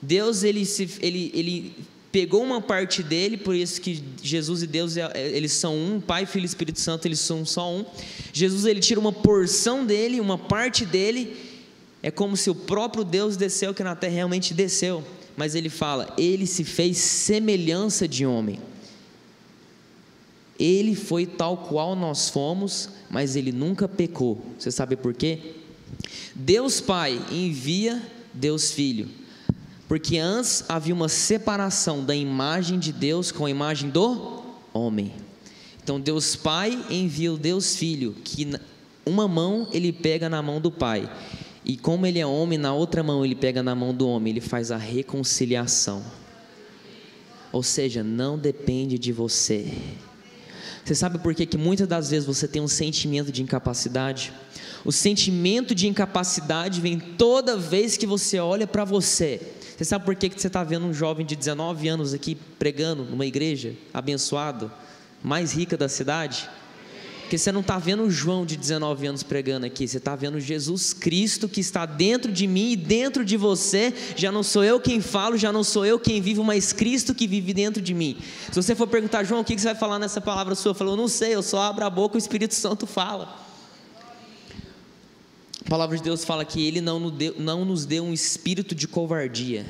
Deus 0.00 0.42
ele, 0.42 0.64
se, 0.64 0.88
ele, 1.00 1.30
ele 1.34 1.74
pegou 2.12 2.42
uma 2.42 2.60
parte 2.60 3.02
dele, 3.02 3.36
por 3.36 3.54
isso 3.54 3.80
que 3.80 4.02
Jesus 4.22 4.62
e 4.62 4.66
Deus 4.66 4.96
é, 4.96 5.10
eles 5.14 5.52
são 5.52 5.76
um, 5.76 6.00
Pai, 6.00 6.24
Filho 6.24 6.44
e 6.44 6.46
Espírito 6.46 6.80
Santo, 6.80 7.06
eles 7.06 7.20
são 7.20 7.44
só 7.44 7.70
um. 7.70 7.84
Jesus 8.32 8.64
ele 8.64 8.80
tira 8.80 9.00
uma 9.00 9.12
porção 9.12 9.84
dele, 9.84 10.20
uma 10.20 10.38
parte 10.38 10.86
dele, 10.86 11.36
é 12.02 12.10
como 12.10 12.36
se 12.36 12.48
o 12.48 12.54
próprio 12.54 13.02
Deus 13.02 13.36
desceu 13.36 13.74
que 13.74 13.82
na 13.82 13.96
terra 13.96 14.14
realmente 14.14 14.54
desceu, 14.54 15.02
mas 15.36 15.54
ele 15.54 15.68
fala, 15.68 16.14
ele 16.16 16.46
se 16.46 16.62
fez 16.62 16.98
semelhança 16.98 18.06
de 18.06 18.24
homem. 18.24 18.60
Ele 20.58 20.94
foi 20.94 21.26
tal 21.26 21.56
qual 21.56 21.96
nós 21.96 22.28
fomos, 22.28 22.88
mas 23.10 23.36
ele 23.36 23.50
nunca 23.50 23.88
pecou. 23.88 24.40
Você 24.58 24.70
sabe 24.70 24.96
por 24.96 25.12
quê? 25.14 25.54
Deus 26.34 26.80
Pai 26.80 27.20
envia 27.30 28.02
Deus 28.32 28.72
Filho, 28.72 29.08
porque 29.88 30.18
antes 30.18 30.64
havia 30.68 30.94
uma 30.94 31.08
separação 31.08 32.04
da 32.04 32.14
imagem 32.14 32.78
de 32.78 32.92
Deus 32.92 33.30
com 33.30 33.46
a 33.46 33.50
imagem 33.50 33.90
do 33.90 34.42
homem. 34.72 35.12
Então 35.82 36.00
Deus 36.00 36.34
Pai 36.34 36.78
envia 36.90 37.32
o 37.32 37.36
Deus 37.36 37.76
Filho, 37.76 38.14
que 38.24 38.48
uma 39.04 39.28
mão 39.28 39.68
ele 39.72 39.92
pega 39.92 40.28
na 40.28 40.42
mão 40.42 40.60
do 40.60 40.70
Pai, 40.70 41.10
e 41.64 41.76
como 41.76 42.06
ele 42.06 42.18
é 42.18 42.26
homem, 42.26 42.58
na 42.58 42.74
outra 42.74 43.02
mão 43.02 43.24
ele 43.24 43.34
pega 43.34 43.62
na 43.62 43.74
mão 43.74 43.94
do 43.94 44.08
homem, 44.08 44.32
ele 44.32 44.40
faz 44.40 44.70
a 44.70 44.76
reconciliação. 44.76 46.02
Ou 47.52 47.62
seja, 47.62 48.02
não 48.02 48.36
depende 48.36 48.98
de 48.98 49.12
você. 49.12 49.72
Você 50.84 50.94
sabe 50.94 51.18
por 51.18 51.34
que, 51.34 51.46
que 51.46 51.56
muitas 51.56 51.88
das 51.88 52.10
vezes 52.10 52.26
você 52.26 52.46
tem 52.46 52.60
um 52.60 52.68
sentimento 52.68 53.32
de 53.32 53.42
incapacidade? 53.42 54.32
O 54.84 54.92
sentimento 54.92 55.74
de 55.74 55.88
incapacidade 55.88 56.80
vem 56.80 56.98
toda 56.98 57.56
vez 57.56 57.96
que 57.96 58.06
você 58.06 58.38
olha 58.38 58.66
para 58.66 58.84
você. 58.84 59.40
Você 59.76 59.84
sabe 59.84 60.04
por 60.04 60.14
que, 60.14 60.28
que 60.28 60.38
você 60.38 60.46
está 60.46 60.62
vendo 60.62 60.84
um 60.84 60.92
jovem 60.92 61.24
de 61.24 61.34
19 61.34 61.88
anos 61.88 62.12
aqui 62.12 62.36
pregando 62.58 63.02
numa 63.02 63.24
igreja 63.24 63.72
abençoado, 63.94 64.70
mais 65.22 65.52
rica 65.52 65.76
da 65.76 65.88
cidade? 65.88 66.48
Porque 67.34 67.42
você 67.42 67.50
não 67.50 67.62
está 67.62 67.80
vendo 67.80 68.08
João 68.08 68.46
de 68.46 68.56
19 68.56 69.08
anos 69.08 69.24
pregando 69.24 69.66
aqui, 69.66 69.88
você 69.88 69.96
está 69.96 70.14
vendo 70.14 70.38
Jesus 70.38 70.92
Cristo 70.92 71.48
que 71.48 71.60
está 71.60 71.84
dentro 71.84 72.30
de 72.30 72.46
mim 72.46 72.70
e 72.70 72.76
dentro 72.76 73.24
de 73.24 73.36
você. 73.36 73.92
Já 74.14 74.30
não 74.30 74.44
sou 74.44 74.62
eu 74.62 74.78
quem 74.78 75.00
falo, 75.00 75.36
já 75.36 75.52
não 75.52 75.64
sou 75.64 75.84
eu 75.84 75.98
quem 75.98 76.20
vivo, 76.20 76.44
mas 76.44 76.72
Cristo 76.72 77.12
que 77.12 77.26
vive 77.26 77.52
dentro 77.52 77.82
de 77.82 77.92
mim. 77.92 78.18
Se 78.52 78.54
você 78.54 78.72
for 78.76 78.86
perguntar, 78.86 79.24
João, 79.24 79.40
o 79.40 79.44
que 79.44 79.58
você 79.58 79.64
vai 79.64 79.74
falar 79.74 79.98
nessa 79.98 80.20
palavra 80.20 80.54
sua? 80.54 80.70
Eu 80.70 80.74
falo, 80.76 80.92
eu 80.92 80.96
não 80.96 81.08
sei, 81.08 81.34
eu 81.34 81.42
só 81.42 81.60
abro 81.62 81.84
a 81.84 81.90
boca 81.90 82.16
e 82.16 82.18
o 82.18 82.22
Espírito 82.22 82.54
Santo 82.54 82.86
fala. 82.86 83.36
A 85.66 85.68
palavra 85.68 85.96
de 85.96 86.04
Deus 86.04 86.24
fala 86.24 86.44
que 86.44 86.64
Ele 86.64 86.80
não 86.80 87.00
nos 87.00 87.12
deu, 87.14 87.34
não 87.36 87.64
nos 87.64 87.84
deu 87.84 88.04
um 88.04 88.12
espírito 88.12 88.76
de 88.76 88.86
covardia, 88.86 89.66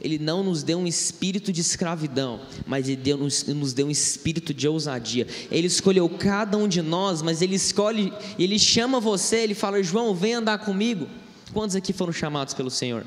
ele 0.00 0.18
não 0.18 0.44
nos 0.44 0.62
deu 0.62 0.78
um 0.78 0.86
espírito 0.86 1.52
de 1.52 1.60
escravidão, 1.60 2.40
mas 2.66 2.88
Ele 2.88 3.14
nos, 3.14 3.44
nos 3.46 3.72
deu 3.72 3.88
um 3.88 3.90
espírito 3.90 4.54
de 4.54 4.68
ousadia. 4.68 5.26
Ele 5.50 5.66
escolheu 5.66 6.08
cada 6.08 6.56
um 6.56 6.68
de 6.68 6.80
nós, 6.80 7.20
mas 7.20 7.42
Ele 7.42 7.56
escolhe, 7.56 8.12
Ele 8.38 8.58
chama 8.58 9.00
você, 9.00 9.38
Ele 9.38 9.54
fala: 9.54 9.82
João, 9.82 10.14
vem 10.14 10.34
andar 10.34 10.58
comigo. 10.58 11.08
Quantos 11.52 11.74
aqui 11.74 11.92
foram 11.92 12.12
chamados 12.12 12.54
pelo 12.54 12.70
Senhor? 12.70 13.04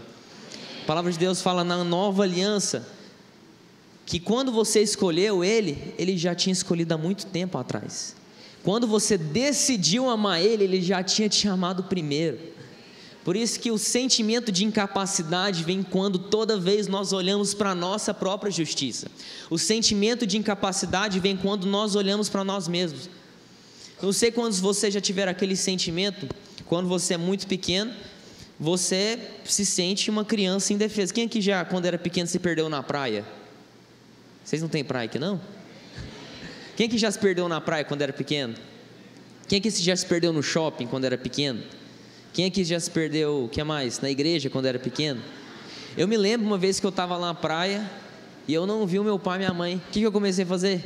A 0.83 0.85
palavra 0.85 1.11
de 1.11 1.17
Deus 1.17 1.41
fala 1.41 1.63
na 1.63 1.81
nova 1.83 2.23
aliança, 2.23 2.85
que 4.05 4.19
quando 4.19 4.51
você 4.51 4.81
escolheu 4.81 5.45
Ele, 5.45 5.93
Ele 5.97 6.17
já 6.17 6.35
tinha 6.35 6.51
escolhido 6.51 6.93
há 6.93 6.97
muito 6.97 7.25
tempo 7.27 7.57
atrás. 7.57 8.15
Quando 8.63 8.85
você 8.85 9.17
decidiu 9.17 10.09
amar 10.09 10.41
Ele, 10.41 10.65
Ele 10.65 10.81
já 10.81 11.01
tinha 11.01 11.29
te 11.29 11.47
amado 11.47 11.83
primeiro. 11.83 12.51
Por 13.23 13.35
isso 13.35 13.59
que 13.59 13.69
o 13.69 13.77
sentimento 13.77 14.51
de 14.51 14.65
incapacidade 14.65 15.63
vem 15.63 15.83
quando 15.83 16.17
toda 16.17 16.59
vez 16.59 16.87
nós 16.87 17.13
olhamos 17.13 17.53
para 17.53 17.71
a 17.71 17.75
nossa 17.75 18.13
própria 18.13 18.51
justiça. 18.51 19.07
O 19.49 19.59
sentimento 19.59 20.25
de 20.25 20.37
incapacidade 20.37 21.19
vem 21.19 21.37
quando 21.37 21.67
nós 21.67 21.95
olhamos 21.95 22.29
para 22.29 22.43
nós 22.43 22.67
mesmos. 22.67 23.09
Não 24.01 24.11
sei 24.11 24.31
quantos 24.31 24.59
você 24.59 24.89
já 24.89 24.99
tiveram 24.99 25.31
aquele 25.31 25.55
sentimento, 25.55 26.27
quando 26.65 26.87
você 26.87 27.13
é 27.13 27.17
muito 27.17 27.45
pequeno, 27.45 27.93
você 28.59 29.19
se 29.45 29.65
sente 29.65 30.09
uma 30.09 30.25
criança 30.25 30.73
indefesa. 30.73 31.13
Quem 31.13 31.25
aqui 31.25 31.41
já, 31.41 31.63
quando 31.63 31.85
era 31.85 31.99
pequeno, 31.99 32.27
se 32.27 32.39
perdeu 32.39 32.69
na 32.69 32.81
praia? 32.81 33.23
Vocês 34.43 34.63
não 34.63 34.69
têm 34.69 34.83
praia 34.83 35.05
aqui 35.05 35.19
não? 35.19 35.39
Quem 36.75 36.87
aqui 36.87 36.97
já 36.97 37.11
se 37.11 37.19
perdeu 37.19 37.47
na 37.47 37.61
praia 37.61 37.83
quando 37.83 38.01
era 38.01 38.13
pequeno? 38.13 38.55
Quem 39.47 39.59
aqui 39.59 39.69
já 39.69 39.95
se 39.95 40.05
perdeu 40.05 40.33
no 40.33 40.41
shopping 40.41 40.87
quando 40.87 41.05
era 41.05 41.17
pequeno? 41.17 41.61
Quem 42.33 42.45
aqui 42.45 42.63
já 42.63 42.79
se 42.79 42.89
perdeu, 42.89 43.43
o 43.43 43.49
que 43.49 43.61
mais? 43.61 43.99
Na 43.99 44.09
igreja 44.09 44.49
quando 44.49 44.65
era 44.65 44.79
pequeno? 44.79 45.21
Eu 45.97 46.07
me 46.07 46.15
lembro 46.15 46.47
uma 46.47 46.57
vez 46.57 46.79
que 46.79 46.85
eu 46.85 46.89
estava 46.89 47.17
lá 47.17 47.27
na 47.27 47.33
praia 47.33 47.91
e 48.47 48.53
eu 48.53 48.65
não 48.65 48.87
vi 48.87 48.99
o 48.99 49.03
meu 49.03 49.19
pai 49.19 49.35
e 49.35 49.39
minha 49.39 49.53
mãe. 49.53 49.75
O 49.75 49.91
que, 49.91 49.99
que 49.99 50.05
eu 50.05 50.11
comecei 50.13 50.45
a 50.45 50.47
fazer? 50.47 50.81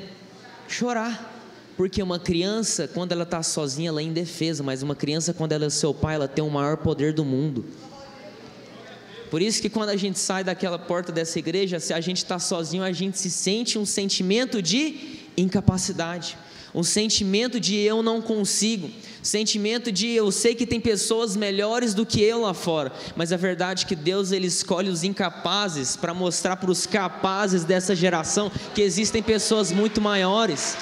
Chorar. 0.67 1.33
Porque 1.77 2.01
uma 2.01 2.17
criança, 2.17 2.87
quando 2.87 3.11
ela 3.11 3.23
está 3.23 3.43
sozinha, 3.43 3.89
ela 3.89 4.01
é 4.01 4.03
indefesa, 4.03 4.63
mas 4.63 4.81
uma 4.81 4.95
criança, 4.95 5.35
quando 5.35 5.51
ela 5.51 5.65
é 5.65 5.69
seu 5.69 5.93
pai, 5.93 6.15
ela 6.15 6.27
tem 6.27 6.43
o 6.43 6.49
maior 6.49 6.77
poder 6.77 7.13
do 7.13 7.23
mundo. 7.23 7.63
Por 9.29 9.39
isso 9.39 9.61
que 9.61 9.69
quando 9.69 9.89
a 9.89 9.95
gente 9.95 10.17
sai 10.17 10.43
daquela 10.43 10.79
porta 10.79 11.11
dessa 11.11 11.37
igreja, 11.37 11.79
se 11.79 11.93
a 11.93 12.01
gente 12.01 12.17
está 12.17 12.39
sozinho, 12.39 12.81
a 12.81 12.91
gente 12.91 13.19
se 13.19 13.29
sente 13.29 13.77
um 13.77 13.85
sentimento 13.85 14.61
de 14.63 15.19
incapacidade 15.37 16.37
um 16.75 16.83
sentimento 16.83 17.57
de 17.57 17.77
eu 17.77 18.03
não 18.03 18.21
consigo, 18.21 18.91
sentimento 19.23 19.93
de 19.93 20.09
eu 20.09 20.29
sei 20.29 20.53
que 20.53 20.67
tem 20.67 20.79
pessoas 20.79 21.37
melhores 21.37 21.93
do 21.93 22.05
que 22.05 22.21
eu 22.21 22.41
lá 22.41 22.53
fora, 22.53 22.91
mas 23.15 23.31
a 23.31 23.37
verdade 23.37 23.85
é 23.85 23.87
que 23.87 23.95
Deus 23.95 24.33
ele 24.33 24.47
escolhe 24.47 24.89
os 24.89 25.01
incapazes 25.01 25.95
para 25.95 26.13
mostrar 26.13 26.57
para 26.57 26.69
os 26.69 26.85
capazes 26.85 27.63
dessa 27.63 27.95
geração 27.95 28.51
que 28.75 28.81
existem 28.81 29.23
pessoas 29.23 29.71
muito 29.71 30.01
maiores. 30.01 30.75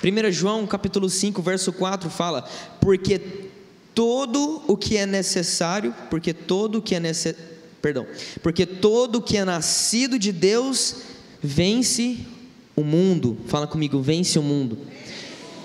Primeira 0.00 0.30
João, 0.30 0.66
capítulo 0.66 1.08
5, 1.08 1.40
verso 1.40 1.72
4 1.72 2.10
fala: 2.10 2.46
"Porque 2.78 3.48
todo 3.94 4.62
o 4.66 4.76
que 4.76 4.98
é 4.98 5.06
necessário, 5.06 5.94
porque 6.10 6.34
todo 6.34 6.78
o 6.78 6.82
que 6.82 6.94
é 6.94 7.00
necessário 7.00 7.51
Perdão. 7.82 8.06
Porque 8.42 8.64
todo 8.64 9.20
que 9.20 9.36
é 9.36 9.44
nascido 9.44 10.16
de 10.18 10.30
Deus 10.30 11.02
vence 11.42 12.20
o 12.76 12.84
mundo. 12.84 13.36
Fala 13.48 13.66
comigo, 13.66 14.00
vence 14.00 14.38
o 14.38 14.42
mundo. 14.42 14.78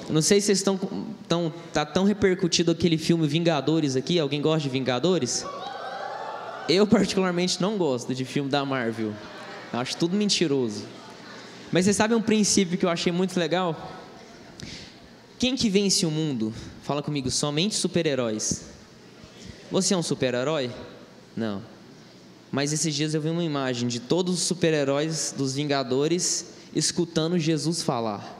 Não 0.09 0.21
sei 0.21 0.41
se 0.41 0.47
vocês 0.47 0.57
estão 0.57 0.79
tão 1.27 1.53
tá 1.71 1.85
tão 1.85 2.05
repercutido 2.05 2.71
aquele 2.71 2.97
filme 2.97 3.27
Vingadores 3.27 3.95
aqui. 3.95 4.19
Alguém 4.19 4.41
gosta 4.41 4.61
de 4.61 4.69
Vingadores? 4.69 5.45
Eu 6.67 6.87
particularmente 6.87 7.61
não 7.61 7.77
gosto 7.77 8.15
de 8.15 8.25
filme 8.25 8.49
da 8.49 8.65
Marvel. 8.65 9.13
Eu 9.71 9.79
acho 9.79 9.95
tudo 9.95 10.15
mentiroso. 10.17 10.85
Mas 11.71 11.85
você 11.85 11.93
sabe 11.93 12.15
um 12.15 12.21
princípio 12.21 12.77
que 12.77 12.85
eu 12.85 12.89
achei 12.89 13.11
muito 13.11 13.37
legal? 13.39 13.93
Quem 15.37 15.55
que 15.55 15.69
vence 15.69 16.05
o 16.05 16.09
mundo? 16.09 16.51
Fala 16.81 17.03
comigo, 17.03 17.29
somente 17.29 17.75
super-heróis. 17.75 18.65
Você 19.69 19.93
é 19.93 19.97
um 19.97 20.01
super-herói? 20.01 20.71
Não. 21.35 21.76
Mas 22.51 22.71
esses 22.71 22.93
dias 22.95 23.13
eu 23.13 23.21
vi 23.21 23.29
uma 23.29 23.43
imagem 23.43 23.87
de 23.87 23.99
todos 23.99 24.35
os 24.35 24.41
super-heróis 24.41 25.33
dos 25.37 25.53
Vingadores 25.53 26.47
escutando 26.73 27.37
Jesus 27.37 27.81
falar. 27.81 28.35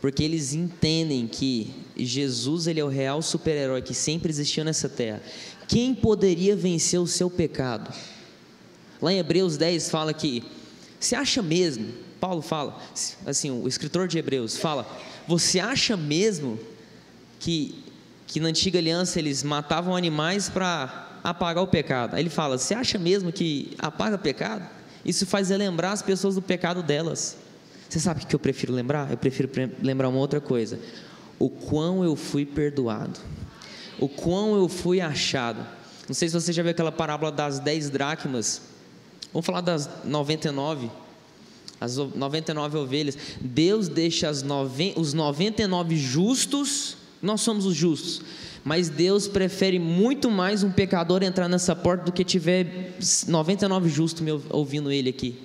Porque 0.00 0.22
eles 0.22 0.52
entendem 0.52 1.26
que 1.26 1.74
Jesus 1.96 2.66
ele 2.66 2.80
é 2.80 2.84
o 2.84 2.88
real 2.88 3.20
super-herói 3.20 3.82
que 3.82 3.94
sempre 3.94 4.30
existiu 4.30 4.64
nessa 4.64 4.88
terra. 4.88 5.22
Quem 5.66 5.94
poderia 5.94 6.56
vencer 6.56 7.00
o 7.00 7.06
seu 7.06 7.28
pecado? 7.28 7.92
Lá 9.00 9.12
em 9.12 9.18
Hebreus 9.18 9.56
10 9.56 9.90
fala 9.90 10.12
que 10.12 10.44
você 10.98 11.14
acha 11.14 11.42
mesmo, 11.42 11.92
Paulo 12.20 12.42
fala, 12.42 12.80
assim, 13.24 13.50
o 13.50 13.68
escritor 13.68 14.08
de 14.08 14.18
Hebreus 14.18 14.56
fala, 14.56 14.88
você 15.26 15.60
acha 15.60 15.96
mesmo 15.96 16.58
que 17.38 17.84
que 18.28 18.38
na 18.38 18.48
antiga 18.48 18.78
aliança 18.78 19.18
eles 19.18 19.42
matavam 19.42 19.96
animais 19.96 20.50
para 20.50 21.07
apagar 21.30 21.62
o 21.62 21.66
pecado. 21.66 22.14
Aí 22.14 22.22
ele 22.22 22.30
fala: 22.30 22.58
Você 22.58 22.74
acha 22.74 22.98
mesmo 22.98 23.32
que 23.32 23.74
apaga 23.78 24.16
o 24.16 24.18
pecado? 24.18 24.66
Isso 25.04 25.26
faz 25.26 25.50
lembrar 25.50 25.92
as 25.92 26.02
pessoas 26.02 26.34
do 26.34 26.42
pecado 26.42 26.82
delas. 26.82 27.36
Você 27.88 28.00
sabe 28.00 28.22
o 28.22 28.26
que 28.26 28.34
eu 28.34 28.38
prefiro 28.38 28.72
lembrar? 28.72 29.10
Eu 29.10 29.16
prefiro 29.16 29.50
lembrar 29.82 30.08
uma 30.08 30.18
outra 30.18 30.40
coisa: 30.40 30.78
o 31.38 31.48
quão 31.48 32.04
eu 32.04 32.16
fui 32.16 32.44
perdoado, 32.44 33.18
o 33.98 34.08
quão 34.08 34.56
eu 34.56 34.68
fui 34.68 35.00
achado. 35.00 35.66
Não 36.06 36.14
sei 36.14 36.28
se 36.28 36.34
você 36.34 36.52
já 36.52 36.62
viu 36.62 36.70
aquela 36.70 36.92
parábola 36.92 37.30
das 37.30 37.58
10 37.58 37.90
dracmas. 37.90 38.62
Vamos 39.32 39.44
falar 39.44 39.60
das 39.60 39.88
99. 40.04 40.90
As 41.80 41.96
99 41.96 42.78
ovelhas. 42.78 43.16
Deus 43.40 43.88
deixa 43.88 44.28
as 44.28 44.42
nove, 44.42 44.94
os 44.96 45.12
99 45.12 45.96
justos, 45.96 46.96
nós 47.22 47.40
somos 47.42 47.66
os 47.66 47.74
justos 47.74 48.22
mas 48.64 48.88
Deus 48.88 49.28
prefere 49.28 49.78
muito 49.78 50.30
mais 50.30 50.62
um 50.62 50.70
pecador 50.70 51.22
entrar 51.22 51.48
nessa 51.48 51.74
porta 51.74 52.04
do 52.04 52.12
que 52.12 52.24
tiver 52.24 52.94
99 53.26 53.88
justos 53.88 54.24
ouvindo 54.50 54.90
ele 54.90 55.10
aqui. 55.10 55.38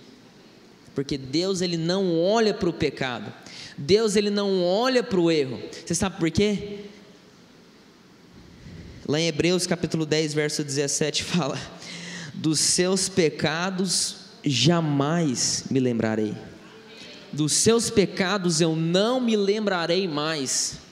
Porque 0.95 1.17
Deus 1.17 1.61
ele 1.61 1.77
não 1.77 2.19
olha 2.19 2.53
para 2.53 2.69
o 2.69 2.73
pecado. 2.73 3.31
Deus 3.77 4.15
ele 4.15 4.29
não 4.29 4.63
olha 4.63 5.01
para 5.01 5.19
o 5.19 5.31
erro. 5.31 5.59
Você 5.85 5.95
sabe 5.95 6.17
por 6.17 6.29
quê? 6.29 6.85
Lá 9.07 9.19
em 9.19 9.27
Hebreus 9.27 9.65
capítulo 9.67 10.05
10, 10.05 10.33
verso 10.33 10.63
17 10.63 11.23
fala: 11.25 11.59
"Dos 12.33 12.59
seus 12.59 13.09
pecados 13.09 14.17
jamais 14.43 15.65
me 15.69 15.79
lembrarei. 15.79 16.35
Dos 17.31 17.53
seus 17.53 17.89
pecados 17.89 18.61
eu 18.61 18.75
não 18.75 19.19
me 19.19 19.35
lembrarei 19.35 20.07
mais." 20.07 20.83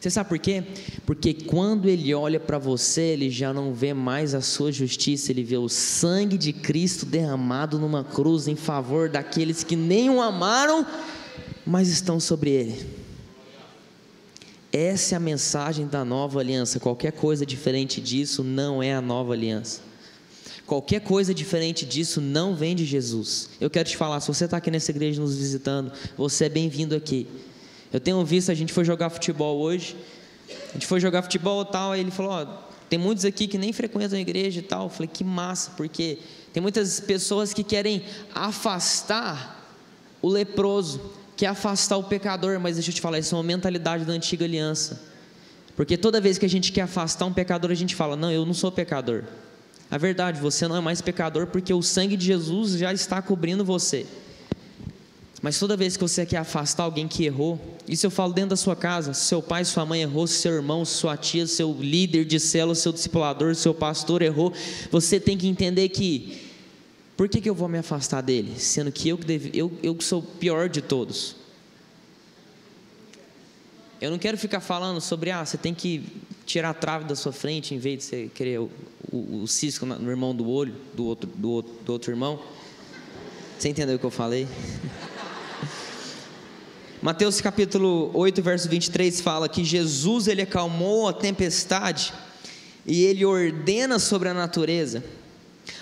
Você 0.00 0.10
sabe 0.10 0.28
por 0.28 0.38
quê? 0.38 0.62
Porque 1.04 1.32
quando 1.32 1.88
ele 1.88 2.14
olha 2.14 2.38
para 2.38 2.58
você, 2.58 3.02
ele 3.02 3.30
já 3.30 3.52
não 3.52 3.72
vê 3.72 3.94
mais 3.94 4.34
a 4.34 4.40
sua 4.40 4.70
justiça, 4.70 5.32
ele 5.32 5.42
vê 5.42 5.56
o 5.56 5.68
sangue 5.68 6.36
de 6.36 6.52
Cristo 6.52 7.06
derramado 7.06 7.78
numa 7.78 8.04
cruz 8.04 8.46
em 8.46 8.56
favor 8.56 9.08
daqueles 9.08 9.64
que 9.64 9.74
nem 9.74 10.10
o 10.10 10.20
amaram, 10.20 10.86
mas 11.64 11.88
estão 11.88 12.20
sobre 12.20 12.50
ele. 12.50 12.86
Essa 14.72 15.14
é 15.14 15.16
a 15.16 15.20
mensagem 15.20 15.86
da 15.86 16.04
nova 16.04 16.38
aliança. 16.38 16.78
Qualquer 16.78 17.12
coisa 17.12 17.46
diferente 17.46 18.00
disso 18.00 18.44
não 18.44 18.82
é 18.82 18.94
a 18.94 19.00
nova 19.00 19.32
aliança. 19.32 19.80
Qualquer 20.66 21.00
coisa 21.00 21.32
diferente 21.32 21.86
disso 21.86 22.20
não 22.20 22.54
vem 22.54 22.74
de 22.74 22.84
Jesus. 22.84 23.50
Eu 23.60 23.70
quero 23.70 23.88
te 23.88 23.96
falar, 23.96 24.20
se 24.20 24.28
você 24.28 24.44
está 24.44 24.56
aqui 24.56 24.70
nessa 24.70 24.90
igreja 24.90 25.20
nos 25.20 25.36
visitando, 25.36 25.92
você 26.16 26.46
é 26.46 26.48
bem-vindo 26.48 26.94
aqui. 26.94 27.26
Eu 27.92 28.00
tenho 28.00 28.24
visto, 28.24 28.50
a 28.50 28.54
gente 28.54 28.72
foi 28.72 28.84
jogar 28.84 29.10
futebol 29.10 29.58
hoje. 29.58 29.96
A 30.70 30.72
gente 30.74 30.86
foi 30.86 31.00
jogar 31.00 31.22
futebol 31.22 31.62
e 31.62 31.66
tal, 31.66 31.92
aí 31.92 32.00
ele 32.00 32.10
falou, 32.10 32.46
tem 32.88 32.98
muitos 32.98 33.24
aqui 33.24 33.46
que 33.46 33.58
nem 33.58 33.72
frequentam 33.72 34.16
a 34.18 34.20
igreja 34.20 34.60
e 34.60 34.62
tal. 34.62 34.84
Eu 34.84 34.90
falei, 34.90 35.08
que 35.12 35.24
massa, 35.24 35.72
porque 35.76 36.18
tem 36.52 36.60
muitas 36.60 37.00
pessoas 37.00 37.52
que 37.52 37.64
querem 37.64 38.02
afastar 38.34 39.64
o 40.22 40.28
leproso, 40.28 41.00
quer 41.36 41.46
afastar 41.46 41.96
o 41.96 42.04
pecador, 42.04 42.58
mas 42.60 42.76
deixa 42.76 42.90
eu 42.90 42.94
te 42.94 43.00
falar, 43.00 43.18
isso 43.18 43.34
é 43.34 43.38
uma 43.38 43.44
mentalidade 43.44 44.04
da 44.04 44.12
antiga 44.12 44.44
aliança. 44.44 45.00
Porque 45.76 45.96
toda 45.96 46.20
vez 46.20 46.38
que 46.38 46.46
a 46.46 46.48
gente 46.48 46.72
quer 46.72 46.82
afastar 46.82 47.26
um 47.26 47.32
pecador, 47.32 47.70
a 47.70 47.74
gente 47.74 47.94
fala: 47.94 48.16
Não, 48.16 48.32
eu 48.32 48.46
não 48.46 48.54
sou 48.54 48.72
pecador. 48.72 49.24
A 49.90 49.98
verdade, 49.98 50.40
você 50.40 50.66
não 50.66 50.74
é 50.74 50.80
mais 50.80 51.00
pecador 51.02 51.46
porque 51.46 51.72
o 51.72 51.82
sangue 51.82 52.16
de 52.16 52.24
Jesus 52.24 52.72
já 52.72 52.92
está 52.92 53.20
cobrindo 53.20 53.64
você. 53.64 54.06
Mas 55.46 55.60
toda 55.60 55.76
vez 55.76 55.96
que 55.96 56.02
você 56.02 56.26
quer 56.26 56.38
afastar 56.38 56.82
alguém 56.82 57.06
que 57.06 57.24
errou, 57.24 57.60
isso 57.86 58.04
eu 58.04 58.10
falo 58.10 58.32
dentro 58.32 58.50
da 58.50 58.56
sua 58.56 58.74
casa, 58.74 59.14
seu 59.14 59.40
pai, 59.40 59.64
sua 59.64 59.86
mãe 59.86 60.02
errou, 60.02 60.26
seu 60.26 60.52
irmão, 60.52 60.84
sua 60.84 61.16
tia, 61.16 61.46
seu 61.46 61.72
líder 61.72 62.24
de 62.24 62.40
célula, 62.40 62.74
seu 62.74 62.92
discipulador, 62.92 63.54
seu 63.54 63.72
pastor 63.72 64.22
errou, 64.22 64.52
você 64.90 65.20
tem 65.20 65.38
que 65.38 65.46
entender 65.46 65.88
que 65.90 66.50
por 67.16 67.28
que, 67.28 67.40
que 67.40 67.48
eu 67.48 67.54
vou 67.54 67.68
me 67.68 67.78
afastar 67.78 68.22
dele, 68.22 68.58
sendo 68.58 68.90
que 68.90 69.08
eu, 69.08 69.20
eu, 69.54 69.72
eu 69.84 70.00
sou 70.00 70.18
o 70.18 70.22
pior 70.24 70.68
de 70.68 70.82
todos? 70.82 71.36
Eu 74.00 74.10
não 74.10 74.18
quero 74.18 74.36
ficar 74.36 74.58
falando 74.58 75.00
sobre, 75.00 75.30
ah, 75.30 75.46
você 75.46 75.56
tem 75.56 75.72
que 75.72 76.02
tirar 76.44 76.70
a 76.70 76.74
trave 76.74 77.04
da 77.04 77.14
sua 77.14 77.30
frente 77.30 77.72
em 77.72 77.78
vez 77.78 77.98
de 77.98 78.04
você 78.04 78.30
querer 78.34 78.58
o, 78.58 78.68
o, 79.12 79.42
o 79.44 79.46
cisco 79.46 79.86
no 79.86 80.10
irmão 80.10 80.34
do 80.34 80.48
olho, 80.48 80.74
do 80.92 81.04
outro, 81.04 81.30
do, 81.32 81.50
outro, 81.52 81.72
do 81.84 81.92
outro 81.92 82.10
irmão. 82.10 82.42
Você 83.56 83.68
entendeu 83.68 83.94
o 83.94 83.98
que 84.00 84.04
eu 84.04 84.10
falei? 84.10 84.48
Mateus 87.02 87.40
capítulo 87.40 88.10
8, 88.14 88.42
verso 88.42 88.68
23 88.68 89.20
fala 89.20 89.48
que 89.48 89.62
Jesus 89.62 90.28
ele 90.28 90.42
acalmou 90.42 91.06
a 91.08 91.12
tempestade 91.12 92.12
e 92.86 93.04
ele 93.04 93.24
ordena 93.24 93.98
sobre 93.98 94.28
a 94.28 94.34
natureza. 94.34 95.04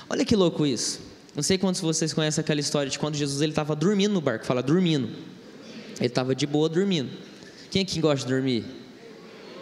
Olha 0.08 0.24
que 0.24 0.34
louco 0.34 0.66
isso. 0.66 1.00
Não 1.34 1.42
sei 1.42 1.56
quantos 1.56 1.80
de 1.80 1.86
vocês 1.86 2.12
conhecem 2.12 2.42
aquela 2.42 2.60
história 2.60 2.90
de 2.90 2.98
quando 2.98 3.14
Jesus 3.14 3.40
ele 3.40 3.52
estava 3.52 3.76
dormindo 3.76 4.12
no 4.12 4.20
barco. 4.20 4.44
Fala 4.44 4.62
dormindo. 4.62 5.08
Ele 5.96 6.06
estava 6.06 6.34
de 6.34 6.46
boa 6.46 6.68
dormindo. 6.68 7.10
Quem 7.70 7.82
aqui 7.82 8.00
gosta 8.00 8.26
de 8.26 8.32
dormir? 8.32 8.64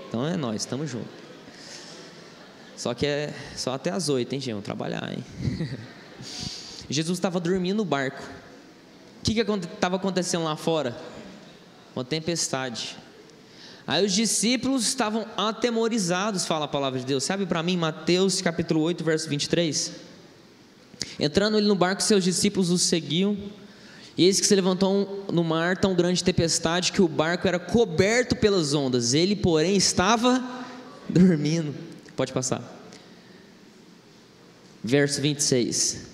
Então 0.09 0.27
é 0.27 0.37
nós, 0.37 0.63
estamos 0.63 0.91
juntos. 0.91 1.11
Só 2.77 2.95
que 2.95 3.07
é 3.07 3.33
só 3.57 3.75
até 3.75 3.91
as 3.91 4.09
oito, 4.09 4.33
hein, 4.33 4.41
gente? 4.41 4.53
Vamos 4.53 4.65
trabalhar, 4.65 5.13
hein? 5.13 5.25
Jesus 6.89 7.19
estava 7.19 7.39
dormindo 7.39 7.79
no 7.79 7.85
barco. 7.85 8.23
O 9.21 9.25
que 9.25 9.39
estava 9.41 9.97
acontecendo 9.97 10.45
lá 10.45 10.57
fora? 10.57 10.97
Uma 11.95 12.05
tempestade. 12.05 12.97
Aí 13.87 14.05
os 14.05 14.13
discípulos 14.13 14.87
estavam 14.87 15.27
atemorizados, 15.37 16.47
fala 16.47 16.67
a 16.67 16.69
palavra 16.69 17.01
de 17.01 17.07
Deus. 17.07 17.25
Sabe 17.25 17.47
para 17.47 17.63
mim, 17.63 17.77
Mateus 17.77 18.41
capítulo 18.41 18.81
8, 18.81 19.03
verso 19.03 19.29
23? 19.29 19.93
Entrando 21.19 21.59
ele 21.59 21.67
no 21.67 21.75
barco, 21.75 22.03
seus 22.03 22.25
discípulos 22.25 22.71
o 22.71 22.79
seguiam. 22.79 23.37
E 24.17 24.25
eis 24.25 24.41
que 24.41 24.47
se 24.47 24.55
levantou 24.55 25.25
no 25.33 25.43
mar 25.43 25.77
tão 25.77 25.95
grande 25.95 26.23
tempestade 26.23 26.93
que 26.93 27.01
o 27.01 27.09
barco 27.09 27.49
era 27.49 27.59
coberto 27.59 28.37
pelas 28.37 28.75
ondas. 28.75 29.15
Ele, 29.15 29.35
porém, 29.35 29.77
estava 29.77 30.43
dormindo. 31.09 31.75
Pode 32.15 32.33
passar. 32.33 32.63
Verso 34.85 35.21
26. 35.21 36.12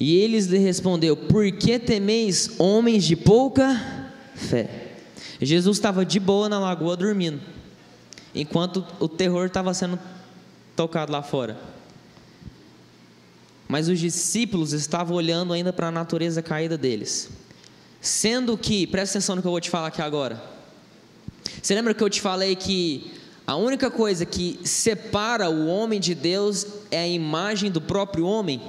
E 0.00 0.16
eles 0.16 0.46
lhe 0.46 0.58
respondeu: 0.58 1.16
Por 1.16 1.50
que 1.52 1.78
temeis, 1.78 2.58
homens 2.58 3.04
de 3.04 3.16
pouca 3.16 4.12
fé? 4.34 4.92
Jesus 5.40 5.76
estava 5.76 6.04
de 6.04 6.18
boa 6.18 6.48
na 6.48 6.58
lagoa 6.58 6.96
dormindo, 6.96 7.40
enquanto 8.34 8.84
o 9.00 9.08
terror 9.08 9.46
estava 9.46 9.72
sendo 9.74 9.98
tocado 10.76 11.12
lá 11.12 11.22
fora. 11.22 11.58
Mas 13.68 13.88
os 13.88 13.98
discípulos 13.98 14.72
estavam 14.72 15.16
olhando 15.16 15.52
ainda 15.52 15.72
para 15.72 15.88
a 15.88 15.92
natureza 15.92 16.42
caída 16.42 16.78
deles. 16.78 17.28
Sendo 18.00 18.56
que, 18.56 18.86
presta 18.86 19.18
atenção 19.18 19.36
no 19.36 19.42
que 19.42 19.48
eu 19.48 19.52
vou 19.52 19.60
te 19.60 19.68
falar 19.68 19.88
aqui 19.88 20.00
agora. 20.00 20.42
Você 21.60 21.74
lembra 21.74 21.92
que 21.92 22.02
eu 22.02 22.08
te 22.08 22.20
falei 22.20 22.56
que 22.56 23.12
a 23.46 23.56
única 23.56 23.90
coisa 23.90 24.24
que 24.24 24.58
separa 24.64 25.50
o 25.50 25.66
homem 25.66 26.00
de 26.00 26.14
Deus 26.14 26.66
é 26.90 27.00
a 27.00 27.08
imagem 27.08 27.70
do 27.70 27.80
próprio 27.80 28.24
homem? 28.24 28.62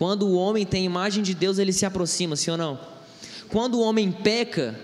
Quando 0.00 0.26
o 0.26 0.32
homem 0.32 0.64
tem 0.64 0.80
a 0.80 0.86
imagem 0.86 1.22
de 1.22 1.34
Deus, 1.34 1.58
ele 1.58 1.74
se 1.74 1.84
aproxima, 1.84 2.34
sim 2.34 2.50
ou 2.50 2.56
não? 2.56 2.80
Quando 3.50 3.74
o 3.74 3.82
homem 3.82 4.10
peca, 4.10 4.74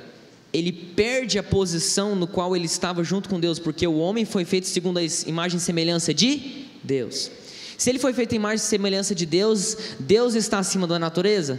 ele 0.52 0.70
perde 0.70 1.38
a 1.38 1.42
posição 1.42 2.14
no 2.14 2.26
qual 2.26 2.54
ele 2.54 2.66
estava 2.66 3.02
junto 3.02 3.26
com 3.26 3.40
Deus, 3.40 3.58
porque 3.58 3.86
o 3.86 3.96
homem 3.96 4.26
foi 4.26 4.44
feito 4.44 4.66
segundo 4.66 4.98
a 4.98 5.02
imagem 5.26 5.56
e 5.56 5.60
semelhança 5.60 6.12
de 6.12 6.66
Deus. 6.84 7.30
Se 7.78 7.88
ele 7.88 7.98
foi 7.98 8.12
feito 8.12 8.34
em 8.34 8.36
imagem 8.36 8.62
e 8.62 8.68
semelhança 8.68 9.14
de 9.14 9.24
Deus, 9.24 9.78
Deus 9.98 10.34
está 10.34 10.58
acima 10.58 10.86
da 10.86 10.98
natureza? 10.98 11.58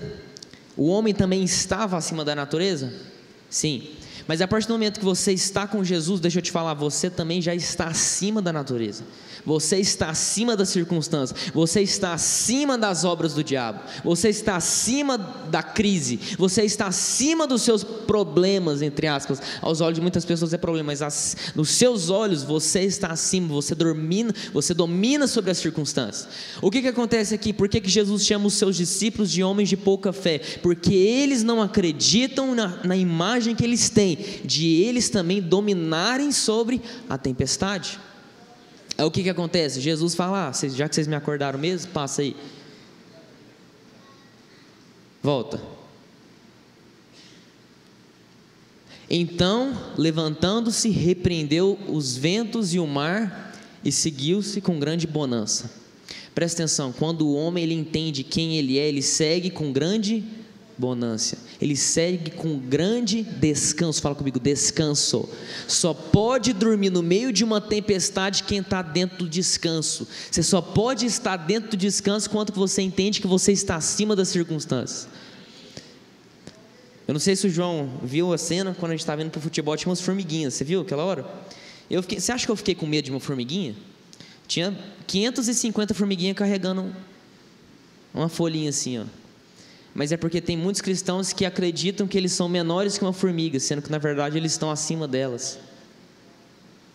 O 0.76 0.86
homem 0.90 1.12
também 1.12 1.44
estava 1.44 1.98
acima 1.98 2.24
da 2.24 2.36
natureza? 2.36 2.94
Sim. 3.50 3.90
Mas 4.28 4.42
a 4.42 4.48
partir 4.48 4.68
do 4.68 4.74
momento 4.74 5.00
que 5.00 5.06
você 5.06 5.32
está 5.32 5.68
com 5.68 5.84
Jesus, 5.84 6.20
deixa 6.20 6.40
eu 6.40 6.42
te 6.42 6.52
falar, 6.52 6.74
você 6.74 7.10
também 7.10 7.42
já 7.42 7.56
está 7.56 7.88
acima 7.88 8.42
da 8.42 8.52
natureza. 8.52 9.04
Você 9.48 9.78
está 9.78 10.10
acima 10.10 10.58
das 10.58 10.68
circunstâncias, 10.68 11.52
você 11.54 11.82
está 11.82 12.14
acima 12.14 12.78
das 12.78 13.06
obras 13.06 13.34
do 13.34 13.42
diabo, 13.42 13.80
você 14.04 14.28
está 14.28 14.58
acima 14.58 15.18
da 15.18 15.64
crise, 15.64 16.20
você 16.38 16.64
está 16.64 16.88
acima 16.88 17.48
dos 17.48 17.62
seus 17.62 17.82
problemas, 17.82 18.82
entre 18.82 19.08
aspas. 19.08 19.42
Aos 19.62 19.80
olhos 19.80 19.96
de 19.96 20.02
muitas 20.02 20.26
pessoas 20.26 20.54
é 20.54 20.58
problema, 20.58 20.88
mas 20.88 21.02
as, 21.02 21.38
nos 21.56 21.70
seus 21.70 22.10
olhos 22.10 22.44
você 22.44 22.82
está 22.82 23.08
acima, 23.08 23.48
você 23.48 23.74
domina, 23.74 24.36
você 24.52 24.74
domina 24.74 25.28
sobre 25.28 25.50
as 25.50 25.60
circunstâncias. 25.60 26.28
O 26.62 26.70
que, 26.70 26.82
que 26.82 26.90
acontece 26.90 27.34
aqui? 27.34 27.54
Por 27.54 27.70
que, 27.70 27.80
que 27.80 27.90
Jesus 27.90 28.26
chama 28.26 28.48
os 28.48 28.56
seus 28.56 28.76
discípulos 28.76 29.32
de 29.32 29.42
homens 29.44 29.70
de 29.70 29.78
pouca 29.78 30.12
fé? 30.12 30.42
Porque 30.62 30.94
eles 30.94 31.42
não 31.42 31.62
acreditam 31.62 32.54
na, 32.54 32.84
na 32.84 32.98
imagem 32.98 33.56
que 33.56 33.64
eles 33.64 33.90
têm, 33.90 34.17
de 34.44 34.82
eles 34.84 35.10
também 35.10 35.42
dominarem 35.42 36.32
sobre 36.32 36.82
a 37.10 37.18
tempestade. 37.18 38.00
Aí 38.98 39.06
o 39.06 39.12
que, 39.12 39.24
que 39.24 39.30
acontece? 39.30 39.80
Jesus 39.80 40.16
fala: 40.16 40.50
ah, 40.50 40.68
já 40.70 40.90
que 40.90 40.96
vocês 40.96 41.08
me 41.08 41.16
acordaram 41.16 41.60
mesmo, 41.60 41.92
passa 41.92 42.22
aí. 42.22 42.36
Volta. 45.22 45.62
Então, 49.10 49.78
levantando-se, 49.98 50.90
repreendeu 50.90 51.80
os 51.88 52.18
ventos 52.18 52.74
e 52.74 52.80
o 52.80 52.86
mar 52.86 53.56
e 53.84 53.92
seguiu-se 53.92 54.60
com 54.60 54.80
grande 54.80 55.08
bonança. 55.08 55.72
Presta 56.36 56.62
atenção, 56.62 56.92
quando 56.92 57.28
o 57.28 57.34
homem 57.34 57.64
ele 57.64 57.74
entende 57.74 58.24
quem 58.24 58.58
ele 58.58 58.78
é, 58.78 58.88
ele 58.88 59.02
segue 59.02 59.50
com 59.50 59.72
grande 59.72 60.24
bonância. 60.78 61.38
Ele 61.60 61.76
segue 61.76 62.32
com 62.32 62.60
grande 62.60 63.24
descanso. 63.24 64.02
Fala 64.02 64.14
comigo, 64.14 64.40
descanso. 64.40 65.28
Só 65.68 65.94
pode 65.94 66.54
dormir 66.54 66.90
no 66.90 67.02
meio 67.02 67.34
de 67.34 67.44
uma 67.44 67.60
tempestade 67.60 68.44
quem 68.44 68.60
está 68.60 68.82
dentro 68.82 69.18
do 69.18 69.30
descanso. 69.30 70.08
Você 70.30 70.44
só 70.44 70.62
pode 70.62 71.06
estar 71.06 71.38
dentro 71.38 71.72
do 71.72 71.78
descanso 71.78 72.30
quando 72.30 72.54
você 72.54 72.82
entende 72.82 73.20
que 73.20 73.28
você 73.28 73.52
está 73.52 73.76
acima 73.76 74.16
das 74.16 74.30
circunstâncias. 74.30 75.08
Eu 77.08 77.14
não 77.14 77.20
sei 77.20 77.36
se 77.36 77.48
o 77.48 77.50
João 77.50 77.90
viu 78.04 78.34
a 78.34 78.38
cena 78.38 78.76
quando 78.78 78.92
a 78.92 78.94
gente 78.94 79.02
estava 79.02 79.22
indo 79.22 79.32
para 79.32 79.40
o 79.40 79.42
futebol, 79.42 79.76
tinha 79.78 79.90
umas 79.90 80.02
formiguinhas. 80.02 80.54
Você 80.54 80.64
viu 80.64 80.82
aquela 80.82 81.04
hora? 81.06 81.26
Eu 81.90 82.02
fiquei, 82.02 82.20
você 82.20 82.32
acha 82.34 82.46
que 82.46 82.52
eu 82.52 82.56
fiquei 82.56 82.76
com 82.76 82.86
medo 82.86 83.06
de 83.06 83.12
uma 83.12 83.20
formiguinha? 83.20 83.76
Tinha 84.46 84.78
550 85.08 85.94
formiguinhas 85.94 86.36
carregando 86.36 86.94
uma 88.14 88.28
folhinha 88.28 88.70
assim, 88.70 89.00
ó 89.00 89.06
mas 89.98 90.12
é 90.12 90.18
porque 90.18 90.40
tem 90.40 90.56
muitos 90.56 90.80
cristãos 90.80 91.34
que 91.34 91.44
acreditam 91.44 92.06
que 92.06 92.16
eles 92.16 92.32
são 92.32 92.48
menores 92.48 93.00
que 93.00 93.04
uma 93.04 93.12
formiga, 93.12 93.60
sendo 93.60 93.82
que 93.82 93.90
na 93.90 93.98
verdade 93.98 94.38
eles 94.38 94.52
estão 94.52 94.70
acima 94.70 95.08
delas. 95.08 95.58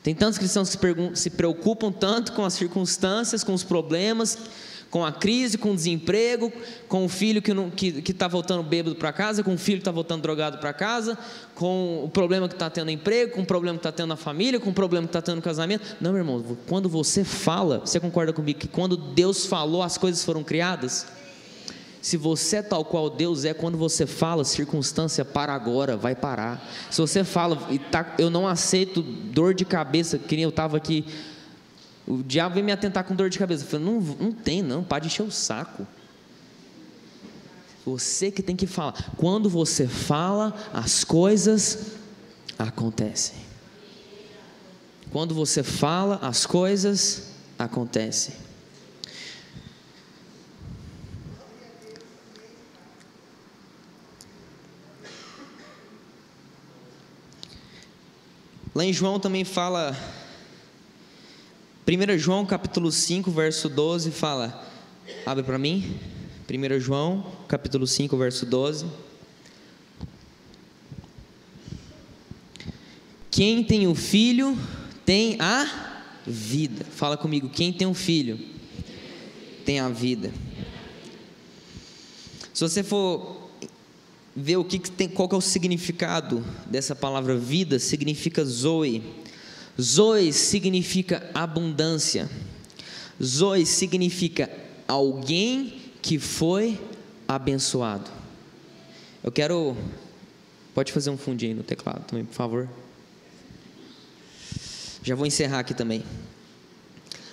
Tem 0.05 0.15
tantos 0.15 0.39
cristãos 0.39 0.71
que 0.71 0.79
se 1.19 1.31
preocupam 1.31 1.91
tanto 1.91 2.33
com 2.33 2.45
as 2.45 2.55
circunstâncias, 2.55 3.43
com 3.43 3.55
os 3.55 3.65
problemas, 3.65 4.39
com 4.89 5.05
a 5.05 5.11
crise, 5.11 5.59
com 5.59 5.73
o 5.73 5.75
desemprego, 5.75 6.53
com 6.87 7.05
o 7.05 7.09
filho 7.09 7.43
que 7.43 7.51
está 7.51 7.71
que, 7.75 8.03
que 8.03 8.15
tá 8.15 8.29
voltando 8.29 8.63
bêbado 8.63 8.95
para 8.95 9.13
casa, 9.13 9.43
com 9.43 9.55
o 9.55 9.59
filho 9.59 9.79
que 9.79 9.83
está 9.83 9.91
voltando 9.91 10.23
drogado 10.23 10.59
para 10.59 10.73
casa, 10.73 11.19
com 11.57 12.05
o 12.05 12.09
problema 12.09 12.47
que 12.47 12.55
está 12.55 12.71
tendo 12.71 12.85
no 12.85 12.93
emprego, 12.93 13.33
com 13.33 13.43
o 13.43 13.47
problema 13.47 13.79
que 13.79 13.81
está 13.81 13.91
tendo 13.91 14.11
na 14.11 14.17
família, 14.17 14.61
com 14.61 14.71
o 14.71 14.75
problema 14.75 15.09
que 15.09 15.11
está 15.11 15.23
tendo 15.23 15.37
no 15.37 15.43
casamento. 15.43 15.97
Não, 16.01 16.13
meu 16.13 16.21
irmão, 16.21 16.57
quando 16.69 16.89
você 16.89 17.25
fala, 17.25 17.81
você 17.81 17.99
concorda 17.99 18.33
comigo 18.33 18.61
que 18.61 18.69
quando 18.69 18.97
Deus 18.97 19.45
falou, 19.45 19.83
as 19.83 19.99
coisas 19.99 20.25
foram 20.25 20.45
criadas? 20.45 21.21
Se 22.03 22.19
você 22.19 22.57
é 22.57 22.63
tal 22.63 22.85
qual 22.85 23.09
Deus 23.09 23.47
é, 23.47 23.55
quando 23.55 23.79
você 23.79 24.07
fala, 24.07 24.45
circunstância 24.45 25.25
para 25.25 25.55
agora, 25.55 25.97
vai 25.97 26.15
parar. 26.15 26.69
Se 26.91 27.01
você 27.01 27.25
fala, 27.25 27.57
tá, 27.91 28.15
eu 28.19 28.29
não 28.29 28.47
aceito 28.47 29.01
dor 29.01 29.55
de 29.55 29.65
cabeça, 29.65 30.19
que 30.19 30.37
nem 30.37 30.43
eu 30.43 30.51
estava 30.51 30.77
aqui 30.77 31.07
o 32.07 32.23
diabo 32.23 32.57
vem 32.57 32.65
me 32.65 32.73
atentar 32.73 33.05
com 33.05 33.15
dor 33.15 33.31
de 33.31 33.39
cabeça. 33.39 33.65
Eu 33.65 33.69
falei, 33.69 33.87
não, 33.87 34.01
não 34.01 34.33
tem, 34.33 34.63
não, 34.63 34.83
para 34.83 35.01
de 35.01 35.07
encher 35.07 35.23
o 35.23 35.31
saco. 35.31 35.87
Você 37.85 38.31
que 38.31 38.43
tem 38.43 38.57
que 38.57 38.67
falar. 38.67 39.13
Quando 39.17 39.49
você 39.49 39.87
fala, 39.87 40.55
as 40.73 41.05
coisas 41.05 41.93
acontecem. 42.59 43.37
Quando 45.11 45.35
você 45.35 45.63
fala, 45.63 46.17
as 46.23 46.47
coisas 46.47 47.29
acontecem. 47.59 48.35
Lá 58.75 58.87
em 58.87 58.93
João 58.93 59.21
também 59.21 59.45
fala 59.45 59.95
1 61.87 62.17
João 62.17 62.47
capítulo 62.47 62.91
5, 62.91 63.31
verso 63.31 63.69
12 63.69 64.11
fala, 64.11 64.67
abre 65.27 65.45
para 65.45 65.59
mim, 65.59 65.99
1 66.49 66.81
João 66.81 67.27
capítulo 67.47 67.87
5, 67.87 68.17
verso 68.17 68.47
12. 68.47 68.87
Quem 73.31 73.63
tem 73.63 73.87
o 73.87 73.95
filho 73.95 74.57
tem 75.05 75.37
a 75.39 75.69
vida. 76.27 76.87
Fala 76.93 77.19
comigo, 77.19 77.51
quem 77.51 77.75
tem 77.75 77.87
um 77.87 77.93
filho 77.93 78.41
tem 79.67 79.81
a 79.81 79.91
vida. 79.91 80.33
Se 82.55 82.67
você 82.67 82.83
for 82.83 83.42
ver 84.35 84.57
o 84.57 84.65
que, 84.65 84.79
que 84.79 84.91
tem, 84.91 85.09
qual 85.09 85.29
que 85.29 85.35
é 85.35 85.39
o 85.39 85.43
significado 85.43 86.45
dessa 86.67 86.95
palavra 86.95 87.37
vida, 87.37 87.79
significa 87.79 88.45
zoe 88.45 89.03
Zoe 89.81 90.33
significa 90.33 91.31
abundância. 91.35 92.29
Zoe 93.23 93.65
significa 93.65 94.51
alguém 94.87 95.81
que 96.03 96.19
foi 96.19 96.79
abençoado. 97.27 98.11
Eu 99.23 99.33
quero. 99.33 99.77
Pode 100.75 100.93
fazer 100.93 101.11
um 101.11 101.17
fundinho 101.17 101.57
no 101.57 101.63
teclado 101.63 102.05
também, 102.05 102.25
por 102.25 102.35
favor. 102.35 102.69
Já 105.03 105.15
vou 105.15 105.27
encerrar 105.27 105.61
aqui 105.61 105.75
também. 105.75 106.05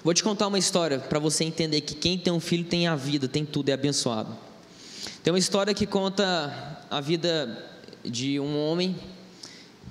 Vou 0.03 0.13
te 0.13 0.23
contar 0.23 0.47
uma 0.47 0.57
história 0.57 0.97
para 0.97 1.19
você 1.19 1.43
entender 1.43 1.81
que 1.81 1.93
quem 1.93 2.17
tem 2.17 2.31
um 2.31 2.39
filho 2.39 2.63
tem 2.63 2.87
a 2.87 2.95
vida, 2.95 3.27
tem 3.27 3.45
tudo, 3.45 3.69
é 3.69 3.73
abençoado. 3.73 4.35
Tem 5.23 5.31
uma 5.31 5.39
história 5.39 5.73
que 5.73 5.85
conta 5.85 6.85
a 6.89 7.01
vida 7.01 7.65
de 8.03 8.39
um 8.39 8.57
homem 8.57 8.95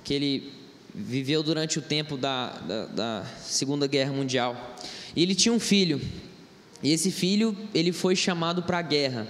que 0.03 0.13
ele 0.13 0.53
viveu 0.93 1.43
durante 1.43 1.79
o 1.79 1.81
tempo 1.81 2.17
da, 2.17 2.49
da, 2.59 2.85
da, 2.85 3.25
Segunda 3.43 3.87
Guerra 3.87 4.11
Mundial. 4.11 4.75
E 5.15 5.21
ele 5.21 5.35
tinha 5.35 5.53
um 5.53 5.59
filho. 5.59 6.01
E 6.81 6.91
esse 6.91 7.11
filho, 7.11 7.55
ele 7.73 7.91
foi 7.91 8.15
chamado 8.15 8.63
para 8.63 8.79
a 8.79 8.81
guerra. 8.81 9.27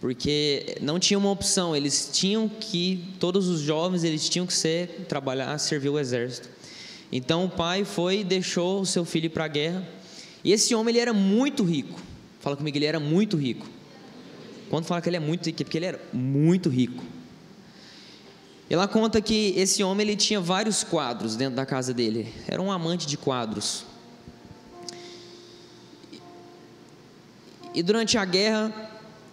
Porque 0.00 0.76
não 0.80 0.98
tinha 0.98 1.18
uma 1.18 1.30
opção, 1.30 1.76
eles 1.76 2.10
tinham 2.12 2.48
que, 2.48 3.04
todos 3.20 3.48
os 3.48 3.60
jovens, 3.60 4.02
eles 4.02 4.28
tinham 4.28 4.46
que 4.46 4.52
ser, 4.52 5.06
trabalhar, 5.08 5.56
servir 5.58 5.90
o 5.90 5.98
exército. 5.98 6.48
Então 7.10 7.44
o 7.44 7.48
pai 7.48 7.84
foi 7.84 8.20
e 8.20 8.24
deixou 8.24 8.80
o 8.80 8.86
seu 8.86 9.04
filho 9.04 9.30
para 9.30 9.44
a 9.44 9.48
guerra. 9.48 9.86
E 10.42 10.52
esse 10.52 10.74
homem, 10.74 10.92
ele 10.92 11.00
era 11.00 11.12
muito 11.12 11.62
rico. 11.62 12.00
Fala 12.40 12.56
comigo, 12.56 12.76
ele 12.76 12.86
era 12.86 12.98
muito 12.98 13.36
rico. 13.36 13.68
Quando 14.72 14.86
fala 14.86 15.02
que 15.02 15.08
ele 15.10 15.18
é 15.18 15.20
muito 15.20 15.44
rico, 15.44 15.60
é 15.60 15.64
porque 15.66 15.76
ele 15.76 15.84
era 15.84 16.00
muito 16.14 16.70
rico. 16.70 17.04
Ela 18.70 18.88
conta 18.88 19.20
que 19.20 19.52
esse 19.54 19.82
homem 19.82 20.06
ele 20.06 20.16
tinha 20.16 20.40
vários 20.40 20.82
quadros 20.82 21.36
dentro 21.36 21.56
da 21.56 21.66
casa 21.66 21.92
dele. 21.92 22.32
Era 22.48 22.62
um 22.62 22.72
amante 22.72 23.06
de 23.06 23.18
quadros. 23.18 23.84
E 27.74 27.82
durante 27.82 28.16
a 28.16 28.24
guerra, 28.24 28.72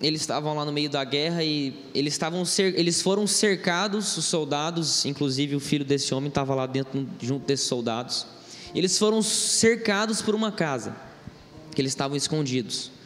eles 0.01 0.19
estavam 0.19 0.53
lá 0.53 0.65
no 0.65 0.73
meio 0.73 0.89
da 0.89 1.05
guerra 1.05 1.41
e 1.41 1.73
eles 1.95 2.15
estavam 2.15 2.43
eles 2.75 3.01
foram 3.01 3.25
cercados, 3.25 4.17
os 4.17 4.25
soldados, 4.25 5.05
inclusive 5.05 5.55
o 5.55 5.61
filho 5.61 5.85
desse 5.85 6.13
homem 6.13 6.27
estava 6.27 6.53
lá 6.53 6.65
dentro 6.65 7.07
junto 7.21 7.45
desses 7.45 7.65
soldados. 7.65 8.27
Eles 8.75 8.97
foram 8.97 9.21
cercados 9.21 10.21
por 10.21 10.35
uma 10.35 10.51
casa 10.51 10.93
que 11.73 11.79
eles 11.79 11.93
estavam 11.93 12.17
escondidos. 12.17 12.98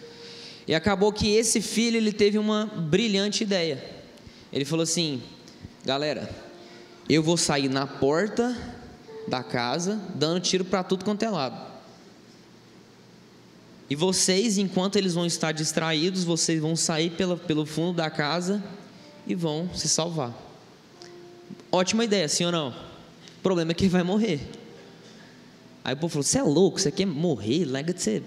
E 0.67 0.73
acabou 0.73 1.11
que 1.11 1.35
esse 1.35 1.61
filho 1.61 1.97
ele 1.97 2.11
teve 2.11 2.37
uma 2.37 2.65
brilhante 2.65 3.43
ideia. 3.43 3.83
Ele 4.51 4.65
falou 4.65 4.83
assim: 4.83 5.21
Galera, 5.83 6.29
eu 7.09 7.21
vou 7.21 7.35
sair 7.35 7.69
na 7.69 7.85
porta 7.85 8.55
da 9.27 9.43
casa 9.43 10.01
dando 10.15 10.39
tiro 10.39 10.63
para 10.63 10.83
tudo 10.83 11.03
quanto 11.03 11.23
é 11.23 11.29
lado. 11.29 11.73
E 13.89 13.95
vocês, 13.95 14.57
enquanto 14.57 14.95
eles 14.95 15.13
vão 15.13 15.25
estar 15.25 15.51
distraídos, 15.51 16.23
vocês 16.23 16.61
vão 16.61 16.75
sair 16.75 17.11
pela, 17.11 17.35
pelo 17.35 17.65
fundo 17.65 17.97
da 17.97 18.09
casa 18.09 18.63
e 19.27 19.35
vão 19.35 19.69
se 19.73 19.87
salvar. 19.89 20.33
Ótima 21.71 22.05
ideia, 22.05 22.27
sim 22.27 22.45
ou 22.45 22.51
não? 22.51 22.69
O 22.69 23.41
problema 23.43 23.71
é 23.71 23.75
que 23.75 23.83
ele 23.83 23.91
vai 23.91 24.03
morrer. 24.03 24.39
Aí 25.83 25.93
o 25.93 25.97
povo 25.97 26.13
falou: 26.13 26.23
Você 26.23 26.39
é 26.39 26.43
louco, 26.43 26.79
você 26.79 26.91
quer 26.91 27.05
morrer? 27.05 27.65
Lega 27.65 27.93
de 27.93 28.01
ser. 28.01 28.23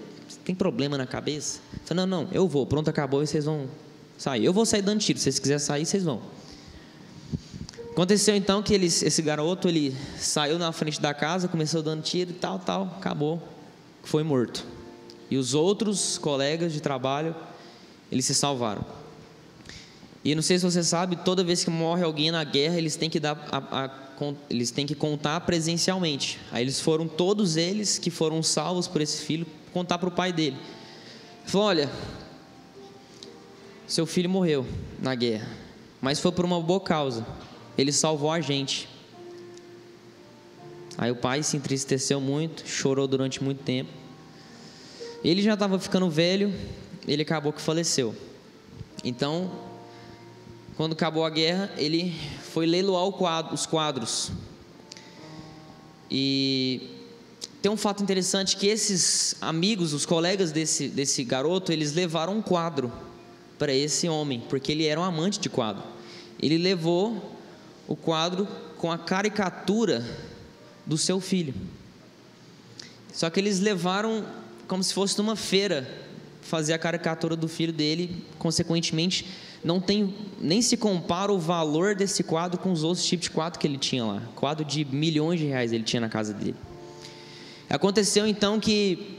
Tem 0.47 0.55
problema 0.55 0.97
na 0.97 1.05
cabeça? 1.05 1.59
Falei, 1.83 2.05
não, 2.05 2.23
não, 2.23 2.31
eu 2.31 2.47
vou. 2.47 2.65
Pronto, 2.65 2.89
acabou 2.89 3.21
e 3.21 3.27
vocês 3.27 3.43
vão 3.43 3.67
sair. 4.17 4.45
Eu 4.45 4.53
vou 4.53 4.65
sair 4.65 4.81
dando 4.81 5.01
tiro. 5.01 5.19
Se 5.19 5.23
vocês 5.23 5.39
quiserem 5.39 5.59
sair, 5.59 5.85
vocês 5.85 6.05
vão. 6.05 6.21
Aconteceu 7.91 8.33
então 8.33 8.63
que 8.63 8.73
ele, 8.73 8.85
esse 8.85 9.21
garoto 9.21 9.67
ele 9.67 9.93
saiu 10.17 10.57
na 10.57 10.71
frente 10.71 11.01
da 11.01 11.13
casa, 11.13 11.49
começou 11.49 11.83
dando 11.83 12.01
tiro 12.01 12.29
e 12.29 12.33
tal, 12.33 12.59
tal, 12.59 12.83
acabou, 12.97 13.45
foi 14.03 14.23
morto. 14.23 14.65
E 15.29 15.35
os 15.35 15.53
outros 15.53 16.17
colegas 16.17 16.71
de 16.71 16.79
trabalho, 16.79 17.35
eles 18.09 18.23
se 18.23 18.33
salvaram. 18.33 18.85
E 20.23 20.33
não 20.33 20.41
sei 20.41 20.57
se 20.59 20.63
você 20.63 20.81
sabe, 20.81 21.17
toda 21.17 21.43
vez 21.43 21.61
que 21.61 21.69
morre 21.69 22.03
alguém 22.03 22.31
na 22.31 22.45
guerra, 22.45 22.77
eles 22.77 22.95
têm 22.95 23.09
que 23.09 23.19
dar 23.19 23.33
a, 23.51 23.83
a, 23.83 24.33
eles 24.49 24.71
têm 24.71 24.85
que 24.85 24.95
contar 24.95 25.41
presencialmente. 25.41 26.39
Aí 26.53 26.63
eles 26.63 26.79
foram 26.79 27.05
todos 27.05 27.57
eles 27.57 27.99
que 27.99 28.09
foram 28.09 28.41
salvos 28.41 28.87
por 28.87 29.01
esse 29.01 29.25
filho 29.25 29.45
contar 29.77 29.97
para 29.97 30.09
o 30.09 30.11
pai 30.11 30.31
dele. 30.33 30.57
Ele 31.41 31.51
falou: 31.51 31.67
"Olha, 31.67 31.89
seu 33.87 34.05
filho 34.05 34.29
morreu 34.29 34.65
na 34.99 35.15
guerra, 35.15 35.49
mas 36.01 36.19
foi 36.19 36.31
por 36.31 36.45
uma 36.45 36.61
boa 36.61 36.81
causa 36.81 37.25
ele 37.77 37.91
salvou 37.91 38.31
a 38.31 38.41
gente. 38.41 38.89
Aí 40.97 41.11
o 41.11 41.15
pai 41.15 41.43
se 41.43 41.55
entristeceu 41.55 42.19
muito, 42.19 42.67
chorou 42.67 43.07
durante 43.07 43.43
muito 43.43 43.63
tempo. 43.63 43.91
Ele 45.23 45.41
já 45.43 45.53
estava 45.53 45.77
ficando 45.77 46.09
velho, 46.09 46.51
ele 47.07 47.21
acabou 47.21 47.53
que 47.53 47.61
faleceu. 47.61 48.15
Então, 49.03 49.51
quando 50.75 50.93
acabou 50.93 51.23
a 51.23 51.29
guerra, 51.29 51.71
ele 51.77 52.15
foi 52.41 52.65
leiloar 52.65 53.11
quadro, 53.11 53.53
os 53.53 53.67
quadros. 53.67 54.31
E 56.09 56.96
tem 57.67 57.73
um 57.73 57.75
fato 57.75 58.01
interessante 58.01 58.55
que 58.55 58.65
esses 58.65 59.35
amigos, 59.41 59.91
os 59.91 60.05
colegas 60.05 60.53
desse, 60.53 60.87
desse 60.87 61.21
garoto, 61.25 61.69
eles 61.69 61.91
levaram 61.91 62.37
um 62.37 62.41
quadro 62.41 62.89
para 63.59 63.73
esse 63.73 64.07
homem, 64.07 64.41
porque 64.47 64.71
ele 64.71 64.85
era 64.85 64.97
um 64.97 65.03
amante 65.03 65.37
de 65.37 65.49
quadro. 65.49 65.83
Ele 66.41 66.57
levou 66.57 67.37
o 67.85 67.93
quadro 67.93 68.47
com 68.77 68.89
a 68.89 68.97
caricatura 68.97 70.01
do 70.85 70.97
seu 70.97 71.19
filho. 71.19 71.53
Só 73.11 73.29
que 73.29 73.37
eles 73.37 73.59
levaram 73.59 74.25
como 74.65 74.81
se 74.81 74.93
fosse 74.93 75.17
numa 75.17 75.35
feira 75.35 75.93
fazer 76.39 76.71
a 76.71 76.79
caricatura 76.79 77.35
do 77.35 77.49
filho 77.49 77.73
dele, 77.73 78.23
consequentemente, 78.39 79.27
não 79.61 79.81
tem 79.81 80.15
nem 80.39 80.61
se 80.61 80.77
compara 80.77 81.33
o 81.33 81.37
valor 81.37 81.95
desse 81.95 82.23
quadro 82.23 82.61
com 82.61 82.71
os 82.71 82.85
outros 82.85 83.05
tipos 83.05 83.25
de 83.25 83.31
quadro 83.31 83.59
que 83.59 83.67
ele 83.67 83.77
tinha 83.77 84.05
lá. 84.05 84.21
Quadro 84.35 84.63
de 84.63 84.85
milhões 84.85 85.37
de 85.37 85.47
reais 85.47 85.73
ele 85.73 85.83
tinha 85.83 85.99
na 85.99 86.07
casa 86.07 86.33
dele. 86.33 86.55
Aconteceu 87.69 88.25
então 88.25 88.59
que 88.59 89.17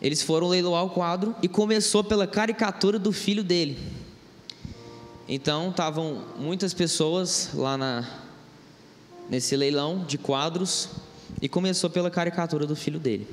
eles 0.00 0.22
foram 0.22 0.48
leiloar 0.48 0.84
o 0.84 0.90
quadro 0.90 1.34
e 1.42 1.48
começou 1.48 2.04
pela 2.04 2.26
caricatura 2.26 2.98
do 2.98 3.12
filho 3.12 3.42
dele. 3.42 3.78
Então 5.26 5.70
estavam 5.70 6.22
muitas 6.38 6.72
pessoas 6.72 7.50
lá 7.54 7.76
na, 7.76 8.08
nesse 9.28 9.56
leilão 9.56 10.04
de 10.06 10.18
quadros 10.18 10.88
e 11.40 11.48
começou 11.48 11.90
pela 11.90 12.10
caricatura 12.10 12.66
do 12.66 12.76
filho 12.76 12.98
dele. 12.98 13.26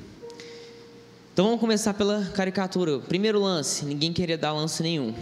Então 1.32 1.44
vamos 1.44 1.60
começar 1.60 1.92
pela 1.92 2.24
caricatura. 2.34 2.98
Primeiro 2.98 3.40
lance, 3.40 3.84
ninguém 3.84 4.12
queria 4.12 4.38
dar 4.38 4.52
lance 4.52 4.82
nenhum. 4.82 5.14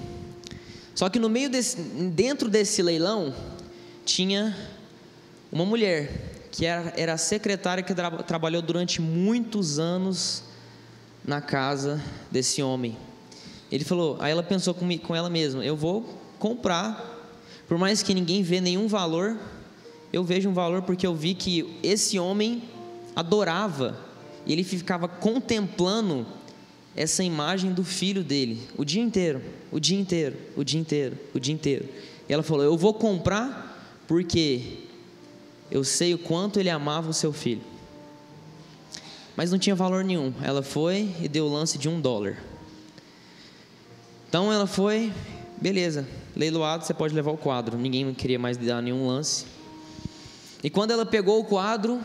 Só 0.95 1.09
que 1.09 1.19
no 1.19 1.29
meio 1.29 1.51
desse, 1.51 1.77
dentro 1.77 2.49
desse 2.49 2.81
leilão, 2.83 3.35
tinha 4.05 4.57
uma 5.51 5.65
mulher 5.65 6.34
que 6.55 6.65
era, 6.65 6.93
era 6.97 7.15
a 7.15 7.19
secretária 7.19 7.83
que 7.83 7.93
tra 7.93 8.09
trabalhou 8.23 8.63
durante 8.63 9.03
muitos 9.03 9.81
anos 9.81 10.45
na 11.25 11.41
casa 11.41 12.01
desse 12.31 12.63
homem. 12.63 12.97
Ele 13.73 13.83
falou, 13.83 14.17
aí 14.21 14.31
ela 14.31 14.43
pensou 14.43 14.73
com, 14.73 14.87
com 14.99 15.17
ela 15.17 15.29
mesma, 15.29 15.65
eu 15.65 15.77
vou 15.77 16.17
comprar, 16.39 17.29
por 17.67 17.77
mais 17.77 18.05
que 18.05 18.15
ninguém 18.15 18.41
vê 18.45 18.61
nenhum 18.61 18.87
valor, 18.87 19.37
eu 20.13 20.23
vejo 20.23 20.49
um 20.49 20.53
valor 20.53 20.83
porque 20.83 21.05
eu 21.05 21.13
vi 21.13 21.35
que 21.35 21.77
esse 21.83 22.21
homem 22.21 22.63
adorava 23.17 23.99
e 24.47 24.53
ele 24.53 24.63
ficava 24.63 25.09
contemplando 25.09 26.25
essa 26.95 27.25
imagem 27.25 27.73
do 27.73 27.83
filho 27.83 28.23
dele 28.23 28.61
o 28.79 28.85
dia 28.85 29.03
inteiro, 29.03 29.43
o 29.73 29.81
dia 29.81 29.99
inteiro, 29.99 30.37
o 30.57 30.63
dia 30.63 30.79
inteiro, 30.79 31.19
o 31.35 31.41
dia 31.41 31.53
inteiro. 31.53 31.89
E 32.29 32.33
ela 32.33 32.45
falou: 32.45 32.63
Eu 32.63 32.77
vou 32.77 32.95
comprar 32.95 34.05
porque 34.07 34.85
eu 35.75 35.83
sei 35.83 36.15
o 36.15 36.19
quanto 36.19 36.61
ele 36.61 36.71
amava 36.71 37.11
o 37.11 37.13
seu 37.13 37.33
filho. 37.33 37.61
Mas 39.37 39.51
não 39.51 39.59
tinha 39.59 39.75
valor 39.75 40.05
nenhum. 40.05 40.33
Ela 40.41 40.63
foi 40.63 41.13
e 41.21 41.27
deu 41.27 41.47
o 41.47 41.53
lance 41.53 41.77
de 41.77 41.89
um 41.89 42.01
dólar. 42.01 42.39
Então 44.29 44.53
ela 44.53 44.69
foi, 44.69 45.13
beleza, 45.61 46.07
leiloado, 46.37 46.85
você 46.85 46.95
pode 46.95 47.13
levar 47.13 47.33
o 47.33 47.37
quadro. 47.37 47.77
Ninguém 47.77 48.15
queria 48.15 48.39
mais 48.39 48.57
dar 48.57 48.81
nenhum 48.81 49.09
lance. 49.09 49.47
E 50.63 50.71
quando 50.71 50.93
ela 50.93 51.05
pegou 51.05 51.41
o 51.41 51.45
quadro, 51.45 52.01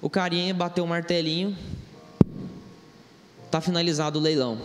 o 0.00 0.08
carinha 0.08 0.54
bateu 0.54 0.84
o 0.84 0.88
martelinho, 0.88 1.54
tá 3.50 3.60
finalizado 3.60 4.18
o 4.18 4.22
leilão. 4.22 4.58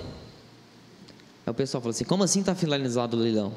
Aí 1.45 1.51
o 1.51 1.53
pessoal 1.53 1.81
falou 1.81 1.91
assim: 1.91 2.05
como 2.05 2.23
assim 2.23 2.39
está 2.39 2.55
finalizado 2.55 3.17
o 3.17 3.19
leilão? 3.19 3.51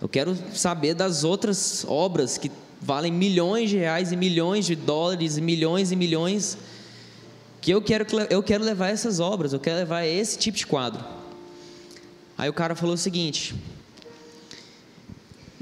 Eu 0.00 0.08
quero 0.08 0.34
saber 0.54 0.94
das 0.94 1.24
outras 1.24 1.84
obras 1.86 2.38
que 2.38 2.50
valem 2.80 3.12
milhões 3.12 3.70
de 3.70 3.76
reais 3.76 4.12
e 4.12 4.16
milhões 4.16 4.66
de 4.66 4.74
dólares 4.74 5.36
e 5.36 5.40
milhões 5.40 5.92
e 5.92 5.96
milhões 5.96 6.58
que 7.60 7.70
eu 7.70 7.82
quero 7.82 8.06
eu 8.30 8.42
quero 8.42 8.62
levar 8.62 8.88
essas 8.88 9.18
obras, 9.18 9.52
eu 9.52 9.58
quero 9.58 9.78
levar 9.78 10.04
esse 10.04 10.38
tipo 10.38 10.56
de 10.56 10.66
quadro. 10.66 11.04
Aí 12.38 12.48
o 12.48 12.52
cara 12.52 12.74
falou 12.74 12.94
o 12.94 12.98
seguinte: 12.98 13.54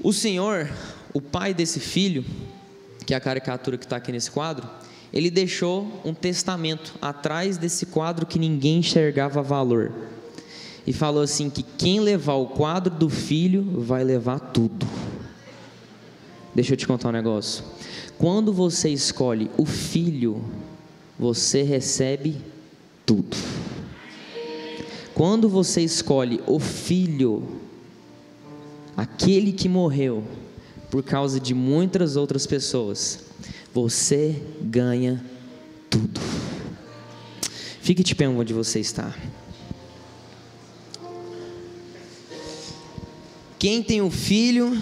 O 0.02 0.12
senhor, 0.12 0.70
o 1.14 1.20
pai 1.20 1.54
desse 1.54 1.80
filho, 1.80 2.24
que 3.06 3.14
é 3.14 3.16
a 3.16 3.20
caricatura 3.20 3.78
que 3.78 3.86
está 3.86 3.96
aqui 3.96 4.12
nesse 4.12 4.30
quadro, 4.30 4.68
ele 5.12 5.30
deixou 5.30 6.00
um 6.04 6.12
testamento 6.12 6.94
atrás 7.00 7.56
desse 7.56 7.86
quadro 7.86 8.26
que 8.26 8.38
ninguém 8.38 8.78
enxergava 8.78 9.40
valor. 9.40 9.92
E 10.86 10.92
falou 10.92 11.22
assim: 11.22 11.48
que 11.48 11.62
quem 11.62 12.00
levar 12.00 12.34
o 12.34 12.48
quadro 12.48 12.92
do 12.92 13.08
filho 13.08 13.80
vai 13.80 14.04
levar 14.04 14.40
tudo. 14.40 14.84
Deixa 16.54 16.74
eu 16.74 16.76
te 16.76 16.86
contar 16.86 17.08
um 17.08 17.12
negócio. 17.12 17.64
Quando 18.16 18.52
você 18.52 18.88
escolhe 18.88 19.50
o 19.56 19.66
filho, 19.66 20.44
você 21.18 21.62
recebe 21.62 22.36
tudo. 23.04 23.36
Quando 25.14 25.48
você 25.48 25.80
escolhe 25.80 26.40
o 26.46 26.58
filho, 26.58 27.60
aquele 28.96 29.52
que 29.52 29.68
morreu 29.68 30.24
por 30.90 31.02
causa 31.02 31.40
de 31.40 31.54
muitas 31.54 32.16
outras 32.16 32.46
pessoas, 32.46 33.24
você 33.72 34.40
ganha 34.60 35.24
tudo. 35.90 36.20
Fique 37.80 38.02
de 38.02 38.14
pé 38.14 38.28
onde 38.28 38.52
você 38.52 38.80
está. 38.80 39.14
Quem 43.58 43.82
tem 43.82 44.00
o 44.02 44.10
filho 44.10 44.80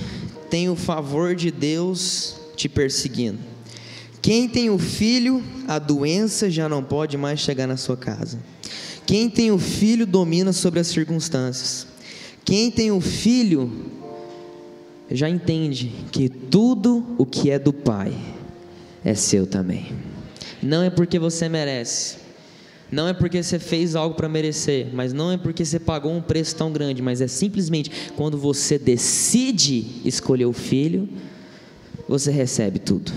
tem 0.52 0.68
o 0.68 0.76
favor 0.76 1.34
de 1.34 1.50
Deus 1.50 2.34
te 2.54 2.68
perseguindo. 2.68 3.38
Quem 4.20 4.46
tem 4.46 4.68
o 4.68 4.78
filho, 4.78 5.42
a 5.66 5.78
doença 5.78 6.50
já 6.50 6.68
não 6.68 6.84
pode 6.84 7.16
mais 7.16 7.40
chegar 7.40 7.66
na 7.66 7.78
sua 7.78 7.96
casa. 7.96 8.38
Quem 9.06 9.30
tem 9.30 9.50
o 9.50 9.58
filho 9.58 10.06
domina 10.06 10.52
sobre 10.52 10.78
as 10.78 10.88
circunstâncias. 10.88 11.86
Quem 12.44 12.70
tem 12.70 12.90
o 12.90 13.00
filho 13.00 13.72
já 15.10 15.26
entende 15.26 15.90
que 16.12 16.28
tudo 16.28 17.02
o 17.16 17.24
que 17.24 17.50
é 17.50 17.58
do 17.58 17.72
Pai 17.72 18.12
é 19.02 19.14
seu 19.14 19.46
também. 19.46 19.90
Não 20.62 20.82
é 20.82 20.90
porque 20.90 21.18
você 21.18 21.48
merece, 21.48 22.16
não 22.92 23.08
é 23.08 23.14
porque 23.14 23.42
você 23.42 23.58
fez 23.58 23.96
algo 23.96 24.14
para 24.14 24.28
merecer, 24.28 24.88
mas 24.92 25.14
não 25.14 25.32
é 25.32 25.38
porque 25.38 25.64
você 25.64 25.80
pagou 25.80 26.12
um 26.12 26.20
preço 26.20 26.54
tão 26.54 26.70
grande, 26.70 27.00
mas 27.00 27.22
é 27.22 27.26
simplesmente 27.26 27.90
quando 28.14 28.36
você 28.36 28.78
decide 28.78 30.02
escolher 30.04 30.44
o 30.44 30.52
filho, 30.52 31.08
você 32.06 32.30
recebe 32.30 32.78
tudo. 32.78 33.10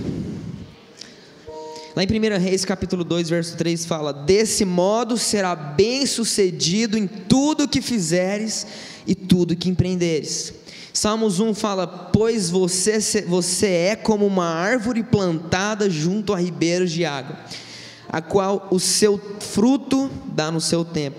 Lá 1.94 2.04
em 2.04 2.08
1 2.08 2.40
Reis 2.42 2.64
capítulo 2.64 3.04
2, 3.04 3.30
verso 3.30 3.58
3 3.58 3.86
fala: 3.86 4.14
Desse 4.14 4.64
modo 4.64 5.18
será 5.18 5.54
bem 5.54 6.06
sucedido 6.06 6.98
em 6.98 7.06
tudo 7.06 7.68
que 7.68 7.82
fizeres 7.82 8.66
e 9.06 9.14
tudo 9.14 9.58
que 9.58 9.70
empreenderes. 9.70 10.54
Salmos 10.94 11.42
1 11.42 11.54
fala: 11.54 11.86
Pois 11.86 12.50
você, 12.50 13.00
você 13.28 13.68
é 13.68 13.96
como 13.98 14.26
uma 14.26 14.46
árvore 14.46 15.04
plantada 15.04 15.90
junto 15.90 16.34
a 16.34 16.38
ribeiros 16.38 16.92
de 16.92 17.04
água, 17.04 17.38
a 18.16 18.22
qual 18.22 18.70
o 18.72 18.80
seu 18.80 19.20
fruto 19.42 20.10
dá 20.28 20.50
no 20.50 20.62
seu 20.62 20.86
tempo, 20.86 21.18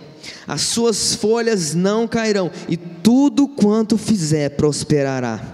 as 0.48 0.62
suas 0.62 1.14
folhas 1.14 1.74
não 1.74 2.08
cairão, 2.08 2.50
e 2.70 2.74
tudo 2.74 3.46
quanto 3.46 3.98
fizer 3.98 4.56
prosperará. 4.56 5.44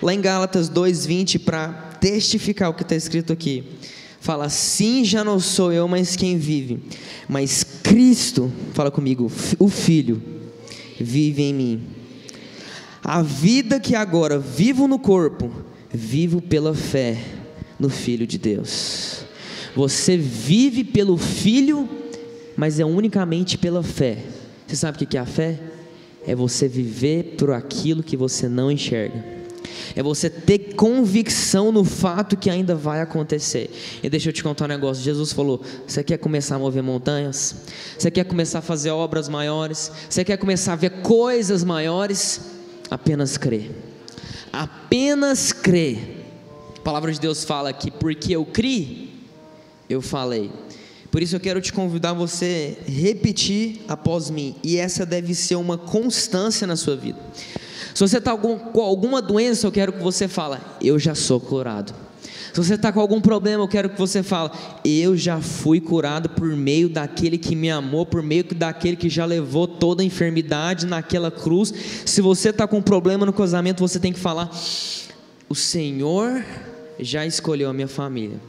Lá 0.00 0.14
em 0.14 0.20
Gálatas 0.20 0.70
2,20, 0.70 1.40
para 1.40 1.72
testificar 2.00 2.70
o 2.70 2.74
que 2.74 2.82
está 2.82 2.94
escrito 2.94 3.32
aqui, 3.32 3.64
fala: 4.20 4.48
Sim, 4.48 5.04
já 5.04 5.24
não 5.24 5.40
sou 5.40 5.72
eu, 5.72 5.88
mas 5.88 6.14
quem 6.14 6.38
vive, 6.38 6.84
mas 7.28 7.64
Cristo, 7.82 8.52
fala 8.74 8.92
comigo, 8.92 9.28
o 9.58 9.68
Filho, 9.68 10.22
vive 11.00 11.42
em 11.42 11.52
mim. 11.52 11.82
A 13.02 13.22
vida 13.22 13.80
que 13.80 13.96
agora 13.96 14.38
vivo 14.38 14.86
no 14.86 15.00
corpo, 15.00 15.50
vivo 15.92 16.40
pela 16.40 16.76
fé 16.76 17.18
no 17.76 17.90
Filho 17.90 18.24
de 18.24 18.38
Deus. 18.38 19.26
Você 19.74 20.16
vive 20.16 20.84
pelo 20.84 21.16
Filho, 21.16 21.88
mas 22.56 22.80
é 22.80 22.84
unicamente 22.84 23.56
pela 23.56 23.82
fé. 23.82 24.18
Você 24.66 24.76
sabe 24.76 25.02
o 25.02 25.06
que 25.06 25.16
é 25.16 25.20
a 25.20 25.26
fé? 25.26 25.58
É 26.26 26.34
você 26.34 26.68
viver 26.68 27.36
por 27.38 27.52
aquilo 27.52 28.02
que 28.02 28.16
você 28.16 28.48
não 28.48 28.70
enxerga. 28.70 29.38
É 29.94 30.02
você 30.02 30.28
ter 30.28 30.74
convicção 30.74 31.72
no 31.72 31.84
fato 31.84 32.36
que 32.36 32.50
ainda 32.50 32.74
vai 32.74 33.00
acontecer. 33.00 33.70
E 34.02 34.08
deixa 34.08 34.28
eu 34.28 34.32
te 34.32 34.42
contar 34.42 34.66
um 34.66 34.68
negócio. 34.68 35.02
Jesus 35.02 35.32
falou: 35.32 35.62
Você 35.86 36.02
quer 36.02 36.18
começar 36.18 36.56
a 36.56 36.58
mover 36.58 36.82
montanhas? 36.82 37.54
Você 37.98 38.10
quer 38.10 38.24
começar 38.24 38.58
a 38.58 38.62
fazer 38.62 38.90
obras 38.90 39.28
maiores? 39.28 39.90
Você 40.08 40.24
quer 40.24 40.36
começar 40.36 40.74
a 40.74 40.76
ver 40.76 41.02
coisas 41.02 41.64
maiores? 41.64 42.40
Apenas 42.90 43.36
crê. 43.36 43.70
Apenas 44.52 45.52
crê. 45.52 45.98
A 46.76 46.80
palavra 46.80 47.12
de 47.12 47.20
Deus 47.20 47.44
fala 47.44 47.72
que 47.72 47.90
porque 47.90 48.34
eu 48.34 48.44
criei, 48.44 49.07
eu 49.88 50.00
falei. 50.00 50.50
Por 51.10 51.22
isso 51.22 51.36
eu 51.36 51.40
quero 51.40 51.60
te 51.60 51.72
convidar 51.72 52.12
você 52.12 52.76
repetir 52.86 53.80
após 53.88 54.28
mim. 54.30 54.54
E 54.62 54.76
essa 54.76 55.06
deve 55.06 55.34
ser 55.34 55.56
uma 55.56 55.78
constância 55.78 56.66
na 56.66 56.76
sua 56.76 56.96
vida. 56.96 57.18
Se 57.94 58.00
você 58.00 58.18
está 58.18 58.36
com 58.36 58.80
alguma 58.80 59.20
doença, 59.22 59.66
eu 59.66 59.72
quero 59.72 59.92
que 59.92 60.02
você 60.02 60.28
fale, 60.28 60.60
eu 60.80 60.98
já 60.98 61.14
sou 61.14 61.40
curado. 61.40 61.94
Se 62.52 62.64
você 62.64 62.74
está 62.74 62.92
com 62.92 63.00
algum 63.00 63.20
problema, 63.20 63.62
eu 63.62 63.68
quero 63.68 63.88
que 63.88 63.98
você 63.98 64.22
fale: 64.22 64.50
Eu 64.84 65.16
já 65.16 65.40
fui 65.40 65.80
curado 65.80 66.28
por 66.28 66.48
meio 66.48 66.88
daquele 66.88 67.38
que 67.38 67.54
me 67.54 67.70
amou, 67.70 68.06
por 68.06 68.22
meio 68.22 68.44
daquele 68.54 68.96
que 68.96 69.08
já 69.08 69.24
levou 69.24 69.66
toda 69.66 70.02
a 70.02 70.04
enfermidade 70.04 70.86
naquela 70.86 71.30
cruz. 71.30 71.72
Se 72.04 72.20
você 72.20 72.50
está 72.50 72.66
com 72.66 72.78
um 72.78 72.82
problema 72.82 73.26
no 73.26 73.32
casamento, 73.32 73.80
você 73.80 74.00
tem 74.00 74.12
que 74.12 74.18
falar: 74.18 74.50
O 75.48 75.54
Senhor 75.54 76.44
já 76.98 77.26
escolheu 77.26 77.70
a 77.70 77.72
minha 77.72 77.88
família. 77.88 78.40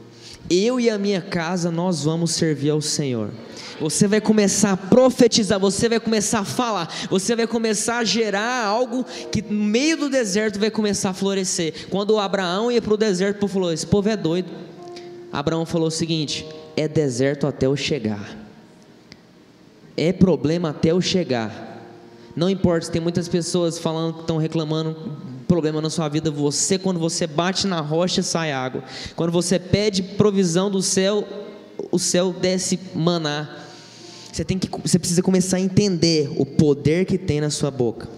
Eu 0.50 0.80
e 0.80 0.90
a 0.90 0.98
minha 0.98 1.20
casa, 1.20 1.70
nós 1.70 2.02
vamos 2.02 2.32
servir 2.32 2.70
ao 2.70 2.80
Senhor. 2.80 3.30
Você 3.80 4.08
vai 4.08 4.20
começar 4.20 4.72
a 4.72 4.76
profetizar, 4.76 5.60
você 5.60 5.88
vai 5.88 6.00
começar 6.00 6.40
a 6.40 6.44
falar, 6.44 6.92
você 7.08 7.36
vai 7.36 7.46
começar 7.46 7.98
a 7.98 8.04
gerar 8.04 8.66
algo 8.66 9.06
que 9.30 9.40
no 9.40 9.64
meio 9.64 9.96
do 9.96 10.10
deserto 10.10 10.58
vai 10.58 10.68
começar 10.68 11.10
a 11.10 11.14
florescer. 11.14 11.86
Quando 11.88 12.18
Abraão 12.18 12.70
ia 12.70 12.82
para 12.82 12.92
o 12.92 12.96
deserto, 12.96 13.46
falou: 13.46 13.72
Esse 13.72 13.86
povo 13.86 14.08
é 14.08 14.16
doido. 14.16 14.50
Abraão 15.32 15.64
falou 15.64 15.86
o 15.86 15.90
seguinte: 15.90 16.44
É 16.76 16.88
deserto 16.88 17.46
até 17.46 17.66
eu 17.66 17.76
chegar, 17.76 18.36
é 19.96 20.12
problema 20.12 20.70
até 20.70 20.90
eu 20.90 21.00
chegar. 21.00 21.68
Não 22.34 22.50
importa 22.50 22.90
tem 22.90 23.00
muitas 23.00 23.28
pessoas 23.28 23.78
falando 23.78 24.14
que 24.14 24.20
estão 24.22 24.36
reclamando 24.36 25.16
problema 25.50 25.80
na 25.80 25.90
sua 25.90 26.08
vida, 26.08 26.30
você, 26.30 26.78
quando 26.78 27.00
você 27.00 27.26
bate 27.26 27.66
na 27.66 27.80
rocha, 27.80 28.22
sai 28.22 28.52
água. 28.52 28.84
Quando 29.16 29.32
você 29.32 29.58
pede 29.58 30.00
provisão 30.00 30.70
do 30.70 30.80
céu, 30.80 31.26
o 31.90 31.98
céu 31.98 32.32
desce 32.32 32.78
maná. 32.94 33.48
Você, 34.32 34.44
tem 34.44 34.58
que, 34.58 34.68
você 34.82 34.98
precisa 34.98 35.22
começar 35.22 35.56
a 35.56 35.60
entender 35.60 36.30
o 36.36 36.46
poder 36.46 37.04
que 37.04 37.18
tem 37.18 37.40
na 37.40 37.50
sua 37.50 37.70
boca. 37.70 38.08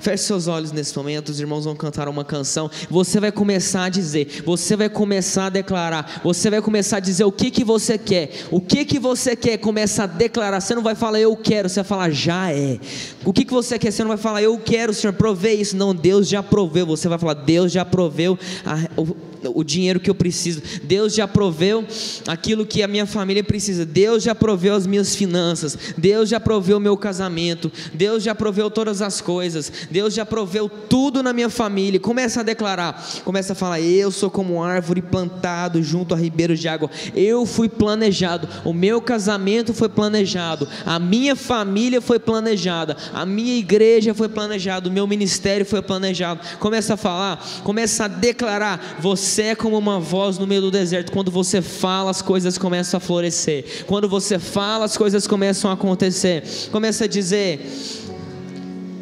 Feche 0.00 0.24
seus 0.24 0.48
olhos 0.48 0.72
nesse 0.72 0.96
momento, 0.96 1.28
os 1.28 1.40
irmãos 1.40 1.66
vão 1.66 1.76
cantar 1.76 2.08
uma 2.08 2.24
canção. 2.24 2.70
Você 2.88 3.20
vai 3.20 3.30
começar 3.30 3.84
a 3.84 3.88
dizer, 3.90 4.42
você 4.46 4.74
vai 4.74 4.88
começar 4.88 5.46
a 5.46 5.50
declarar, 5.50 6.22
você 6.24 6.48
vai 6.48 6.62
começar 6.62 6.96
a 6.96 7.00
dizer 7.00 7.24
o 7.24 7.30
que 7.32 7.50
que 7.50 7.62
você 7.62 7.98
quer. 7.98 8.30
O 8.50 8.62
que 8.62 8.86
que 8.86 8.98
você 8.98 9.36
quer? 9.36 9.58
Começa 9.58 10.04
a 10.04 10.06
declarar. 10.06 10.60
Você 10.60 10.74
não 10.74 10.82
vai 10.82 10.94
falar 10.94 11.20
eu 11.20 11.36
quero, 11.36 11.68
você 11.68 11.80
vai 11.80 11.84
falar 11.84 12.10
já 12.10 12.50
é. 12.50 12.78
O 13.26 13.32
que 13.32 13.44
que 13.44 13.52
você 13.52 13.78
quer? 13.78 13.90
Você 13.90 14.02
não 14.02 14.08
vai 14.08 14.16
falar 14.16 14.42
eu 14.42 14.56
quero, 14.58 14.94
Senhor, 14.94 15.12
provei 15.12 15.60
isso. 15.60 15.76
Não, 15.76 15.94
Deus 15.94 16.26
já 16.26 16.42
proveu. 16.42 16.86
Você 16.86 17.06
vai 17.06 17.18
falar 17.18 17.34
Deus 17.34 17.70
já 17.70 17.84
proveu 17.84 18.38
a, 18.64 18.88
o, 18.98 19.60
o 19.60 19.62
dinheiro 19.62 20.00
que 20.00 20.08
eu 20.08 20.14
preciso. 20.14 20.62
Deus 20.82 21.14
já 21.14 21.28
proveu 21.28 21.84
aquilo 22.26 22.64
que 22.64 22.82
a 22.82 22.88
minha 22.88 23.04
família 23.04 23.44
precisa. 23.44 23.84
Deus 23.84 24.22
já 24.22 24.34
proveu 24.34 24.74
as 24.74 24.86
minhas 24.86 25.14
finanças. 25.14 25.59
Deus 25.96 26.28
já 26.28 26.40
proveu 26.40 26.80
meu 26.80 26.96
casamento. 26.96 27.70
Deus 27.92 28.22
já 28.22 28.34
proveu 28.34 28.70
todas 28.70 29.02
as 29.02 29.20
coisas. 29.20 29.72
Deus 29.90 30.14
já 30.14 30.24
proveu 30.24 30.68
tudo 30.68 31.22
na 31.22 31.32
minha 31.32 31.50
família. 31.50 32.00
Começa 32.00 32.40
a 32.40 32.42
declarar, 32.42 33.04
começa 33.24 33.52
a 33.52 33.56
falar: 33.56 33.80
Eu 33.80 34.10
sou 34.10 34.30
como 34.30 34.62
árvore 34.62 35.02
plantado 35.02 35.82
junto 35.82 36.14
a 36.14 36.16
ribeiros 36.16 36.60
de 36.60 36.68
água. 36.68 36.90
Eu 37.14 37.44
fui 37.46 37.68
planejado. 37.68 38.48
O 38.64 38.72
meu 38.72 39.00
casamento 39.00 39.74
foi 39.74 39.88
planejado. 39.88 40.68
A 40.84 40.98
minha 40.98 41.36
família 41.36 42.00
foi 42.00 42.18
planejada. 42.18 42.96
A 43.12 43.26
minha 43.26 43.56
igreja 43.56 44.14
foi 44.14 44.28
planejada. 44.28 44.88
O 44.88 44.92
meu 44.92 45.06
ministério 45.06 45.66
foi 45.66 45.82
planejado. 45.82 46.40
Começa 46.58 46.94
a 46.94 46.96
falar, 46.96 47.44
começa 47.64 48.04
a 48.04 48.08
declarar: 48.08 48.96
Você 49.00 49.42
é 49.42 49.54
como 49.54 49.76
uma 49.78 50.00
voz 50.00 50.38
no 50.38 50.46
meio 50.46 50.60
do 50.60 50.70
deserto. 50.70 51.12
Quando 51.12 51.30
você 51.30 51.60
fala, 51.60 52.10
as 52.10 52.22
coisas 52.22 52.58
começam 52.58 52.98
a 52.98 53.00
florescer. 53.00 53.84
Quando 53.86 54.08
você 54.08 54.38
fala, 54.38 54.84
as 54.84 54.96
coisas 54.96 55.26
começam 55.26 55.49
a 55.50 55.74
acontecer. 55.74 56.44
Começa 56.70 57.04
a 57.04 57.08
dizer. 57.08 57.60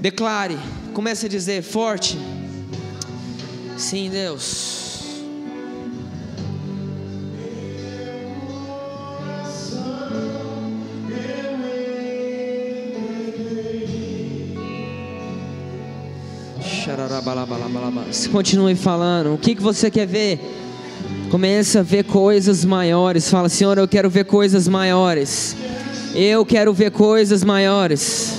Declare, 0.01 0.57
comece 0.95 1.27
a 1.27 1.29
dizer 1.29 1.63
forte. 1.63 2.17
Sim, 3.77 4.11
Deus. 4.11 4.79
Continue 18.33 18.75
falando. 18.75 19.35
O 19.35 19.39
que, 19.39 19.55
que 19.55 19.63
você 19.63 19.91
quer 19.91 20.07
ver? 20.07 20.41
Comece 21.31 21.79
a 21.79 21.83
ver 21.83 22.05
coisas 22.05 22.65
maiores. 22.65 23.29
Fala, 23.29 23.49
Senhor, 23.49 23.77
eu 23.77 23.87
quero 23.87 24.09
ver 24.09 24.25
coisas 24.25 24.67
maiores. 24.67 25.55
Eu 26.15 26.45
quero 26.45 26.73
ver 26.73 26.91
coisas 26.91 27.45
maiores. 27.45 28.39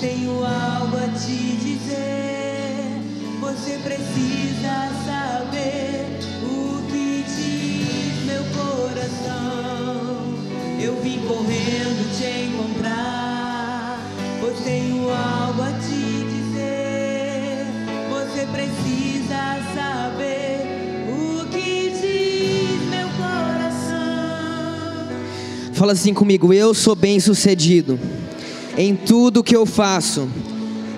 tenho 0.00 0.44
algo 0.44 0.96
a 0.96 1.08
te 1.18 1.56
dizer. 1.56 3.00
Você 3.40 3.78
precisa 3.78 4.90
saber 5.04 6.18
o 6.42 6.82
que 6.86 7.24
diz 7.24 8.24
meu 8.24 8.44
coração. 8.54 10.34
Eu 10.80 11.00
vim 11.02 11.20
correndo 11.26 12.16
te 12.16 12.46
encontrar, 12.46 14.00
pois 14.40 14.60
tenho 14.60 15.10
algo 15.10 15.62
a 15.62 15.72
te 15.72 16.05
Fala 25.72 25.92
assim 25.92 26.14
comigo, 26.14 26.54
eu 26.54 26.72
sou 26.72 26.94
bem 26.94 27.20
sucedido 27.20 28.00
em 28.78 28.96
tudo 28.96 29.44
que 29.44 29.54
eu 29.54 29.66
faço, 29.66 30.28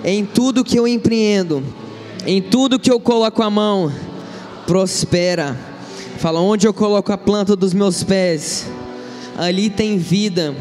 em 0.05 0.25
tudo 0.25 0.63
que 0.63 0.79
eu 0.79 0.87
empreendo, 0.87 1.61
em 2.25 2.41
tudo 2.41 2.79
que 2.79 2.89
eu 2.89 2.99
coloco 2.99 3.43
a 3.43 3.49
mão, 3.49 3.91
prospera. 4.65 5.57
Fala, 6.17 6.39
onde 6.39 6.65
eu 6.65 6.73
coloco 6.73 7.11
a 7.11 7.17
planta 7.17 7.55
dos 7.55 7.73
meus 7.73 8.03
pés, 8.03 8.67
ali 9.37 9.69
tem 9.69 9.97
vida. 9.97 10.55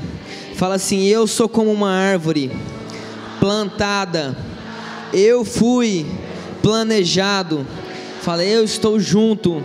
Fala 0.55 0.75
assim: 0.75 1.05
eu 1.05 1.27
sou 1.27 1.49
como 1.49 1.71
uma 1.71 1.91
árvore 1.91 2.51
plantada, 3.39 4.37
eu 5.13 5.45
fui 5.45 6.05
planejado. 6.63 7.67
Fala, 8.23 8.45
eu 8.45 8.65
estou 8.65 8.99
junto 8.99 9.63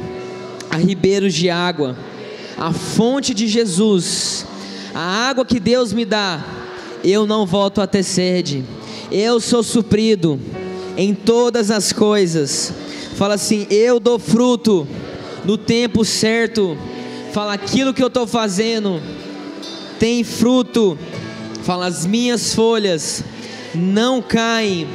a 0.69 0.77
ribeiros 0.77 1.33
de 1.33 1.49
água, 1.49 1.97
a 2.57 2.71
fonte 2.71 3.33
de 3.33 3.47
Jesus, 3.47 4.45
a 4.93 5.29
água 5.29 5.45
que 5.45 5.59
Deus 5.59 5.93
me 5.93 6.05
dá 6.05 6.43
eu 7.03 7.27
não 7.27 7.45
volto 7.45 7.81
a 7.81 7.87
ter 7.87 8.03
sede. 8.03 8.63
Eu 9.11 9.39
sou 9.39 9.61
suprido 9.61 10.39
em 10.95 11.13
todas 11.13 11.69
as 11.69 11.91
coisas. 11.91 12.71
Fala 13.15 13.33
assim: 13.33 13.67
eu 13.69 13.99
dou 13.99 14.17
fruto 14.17 14.87
no 15.43 15.57
tempo 15.57 16.05
certo. 16.05 16.77
Fala 17.33 17.53
aquilo 17.53 17.93
que 17.93 18.01
eu 18.01 18.07
estou 18.07 18.25
fazendo 18.25 19.01
tem 19.99 20.23
fruto. 20.23 20.97
Fala 21.63 21.87
as 21.87 22.05
minhas 22.05 22.53
folhas 22.53 23.23
não 23.75 24.21
caem. 24.21 24.87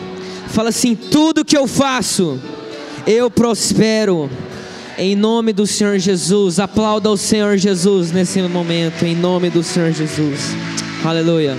Fala 0.49 0.71
assim: 0.71 0.95
tudo 0.95 1.45
que 1.45 1.57
eu 1.57 1.67
faço 1.67 2.39
eu 3.07 3.31
prospero. 3.31 4.31
Em 4.99 5.15
nome 5.15 5.53
do 5.53 5.65
Senhor 5.65 5.97
Jesus, 5.99 6.59
aplauda 6.59 7.09
o 7.09 7.17
Senhor 7.17 7.57
Jesus 7.57 8.11
nesse 8.11 8.43
momento, 8.43 9.05
em 9.05 9.15
nome 9.15 9.49
do 9.49 9.63
Senhor 9.63 9.93
Jesus. 9.93 10.57
Aleluia. 11.05 11.57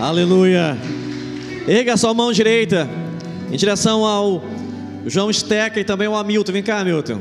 Aleluia. 0.00 0.76
Erga 1.68 1.96
sua 1.96 2.12
mão 2.12 2.32
direita 2.32 2.90
em 3.52 3.56
direção 3.56 4.04
ao 4.04 4.42
João 5.06 5.32
Stecker 5.32 5.82
e 5.82 5.84
também 5.84 6.08
ao 6.08 6.16
Hamilton. 6.16 6.52
Vem 6.52 6.62
cá, 6.62 6.80
Hamilton. 6.80 7.20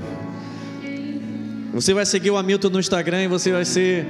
Você 1.73 1.93
vai 1.93 2.05
seguir 2.05 2.31
o 2.31 2.37
Hamilton 2.37 2.69
no 2.69 2.79
Instagram 2.79 3.23
e 3.23 3.27
você 3.27 3.51
vai 3.51 3.65
ser 3.65 4.07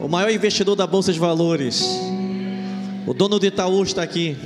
o 0.00 0.08
maior 0.08 0.30
investidor 0.30 0.76
da 0.76 0.86
Bolsa 0.86 1.12
de 1.12 1.18
Valores. 1.18 1.84
O 3.06 3.12
dono 3.12 3.38
do 3.38 3.46
Itaú 3.46 3.82
está 3.82 4.02
aqui. 4.02 4.36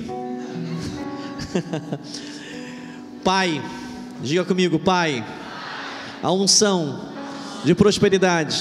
Pai, 3.22 3.62
diga 4.22 4.44
comigo, 4.44 4.78
Pai, 4.78 5.24
a 6.22 6.32
unção 6.32 7.00
de 7.64 7.74
prosperidade 7.74 8.58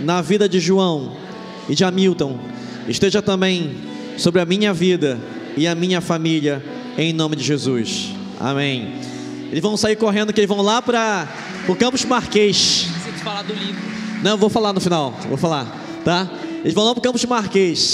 na 0.00 0.20
vida 0.20 0.48
de 0.48 0.58
João 0.58 1.16
e 1.68 1.74
de 1.74 1.84
Hamilton 1.84 2.38
esteja 2.88 3.22
também 3.22 3.76
sobre 4.18 4.40
a 4.40 4.44
minha 4.44 4.74
vida 4.74 5.18
e 5.56 5.66
a 5.66 5.74
minha 5.74 6.00
família, 6.00 6.62
em 6.98 7.12
nome 7.12 7.36
de 7.36 7.44
Jesus. 7.44 8.12
Amém. 8.40 8.94
Eles 9.50 9.62
vão 9.62 9.76
sair 9.76 9.96
correndo, 9.96 10.32
que 10.32 10.40
eles 10.40 10.48
vão 10.48 10.60
lá 10.60 10.82
para 10.82 11.28
o 11.68 11.76
Campus 11.76 12.04
Marquês. 12.04 12.88
Não, 14.22 14.36
vou 14.36 14.50
falar 14.50 14.72
no 14.72 14.80
final, 14.80 15.14
vou 15.28 15.38
falar, 15.38 15.85
tá? 16.06 16.30
Eles 16.62 16.72
vão 16.72 16.84
lá 16.84 16.92
para 16.92 17.00
o 17.00 17.02
Campus 17.02 17.24
Marquês. 17.24 17.84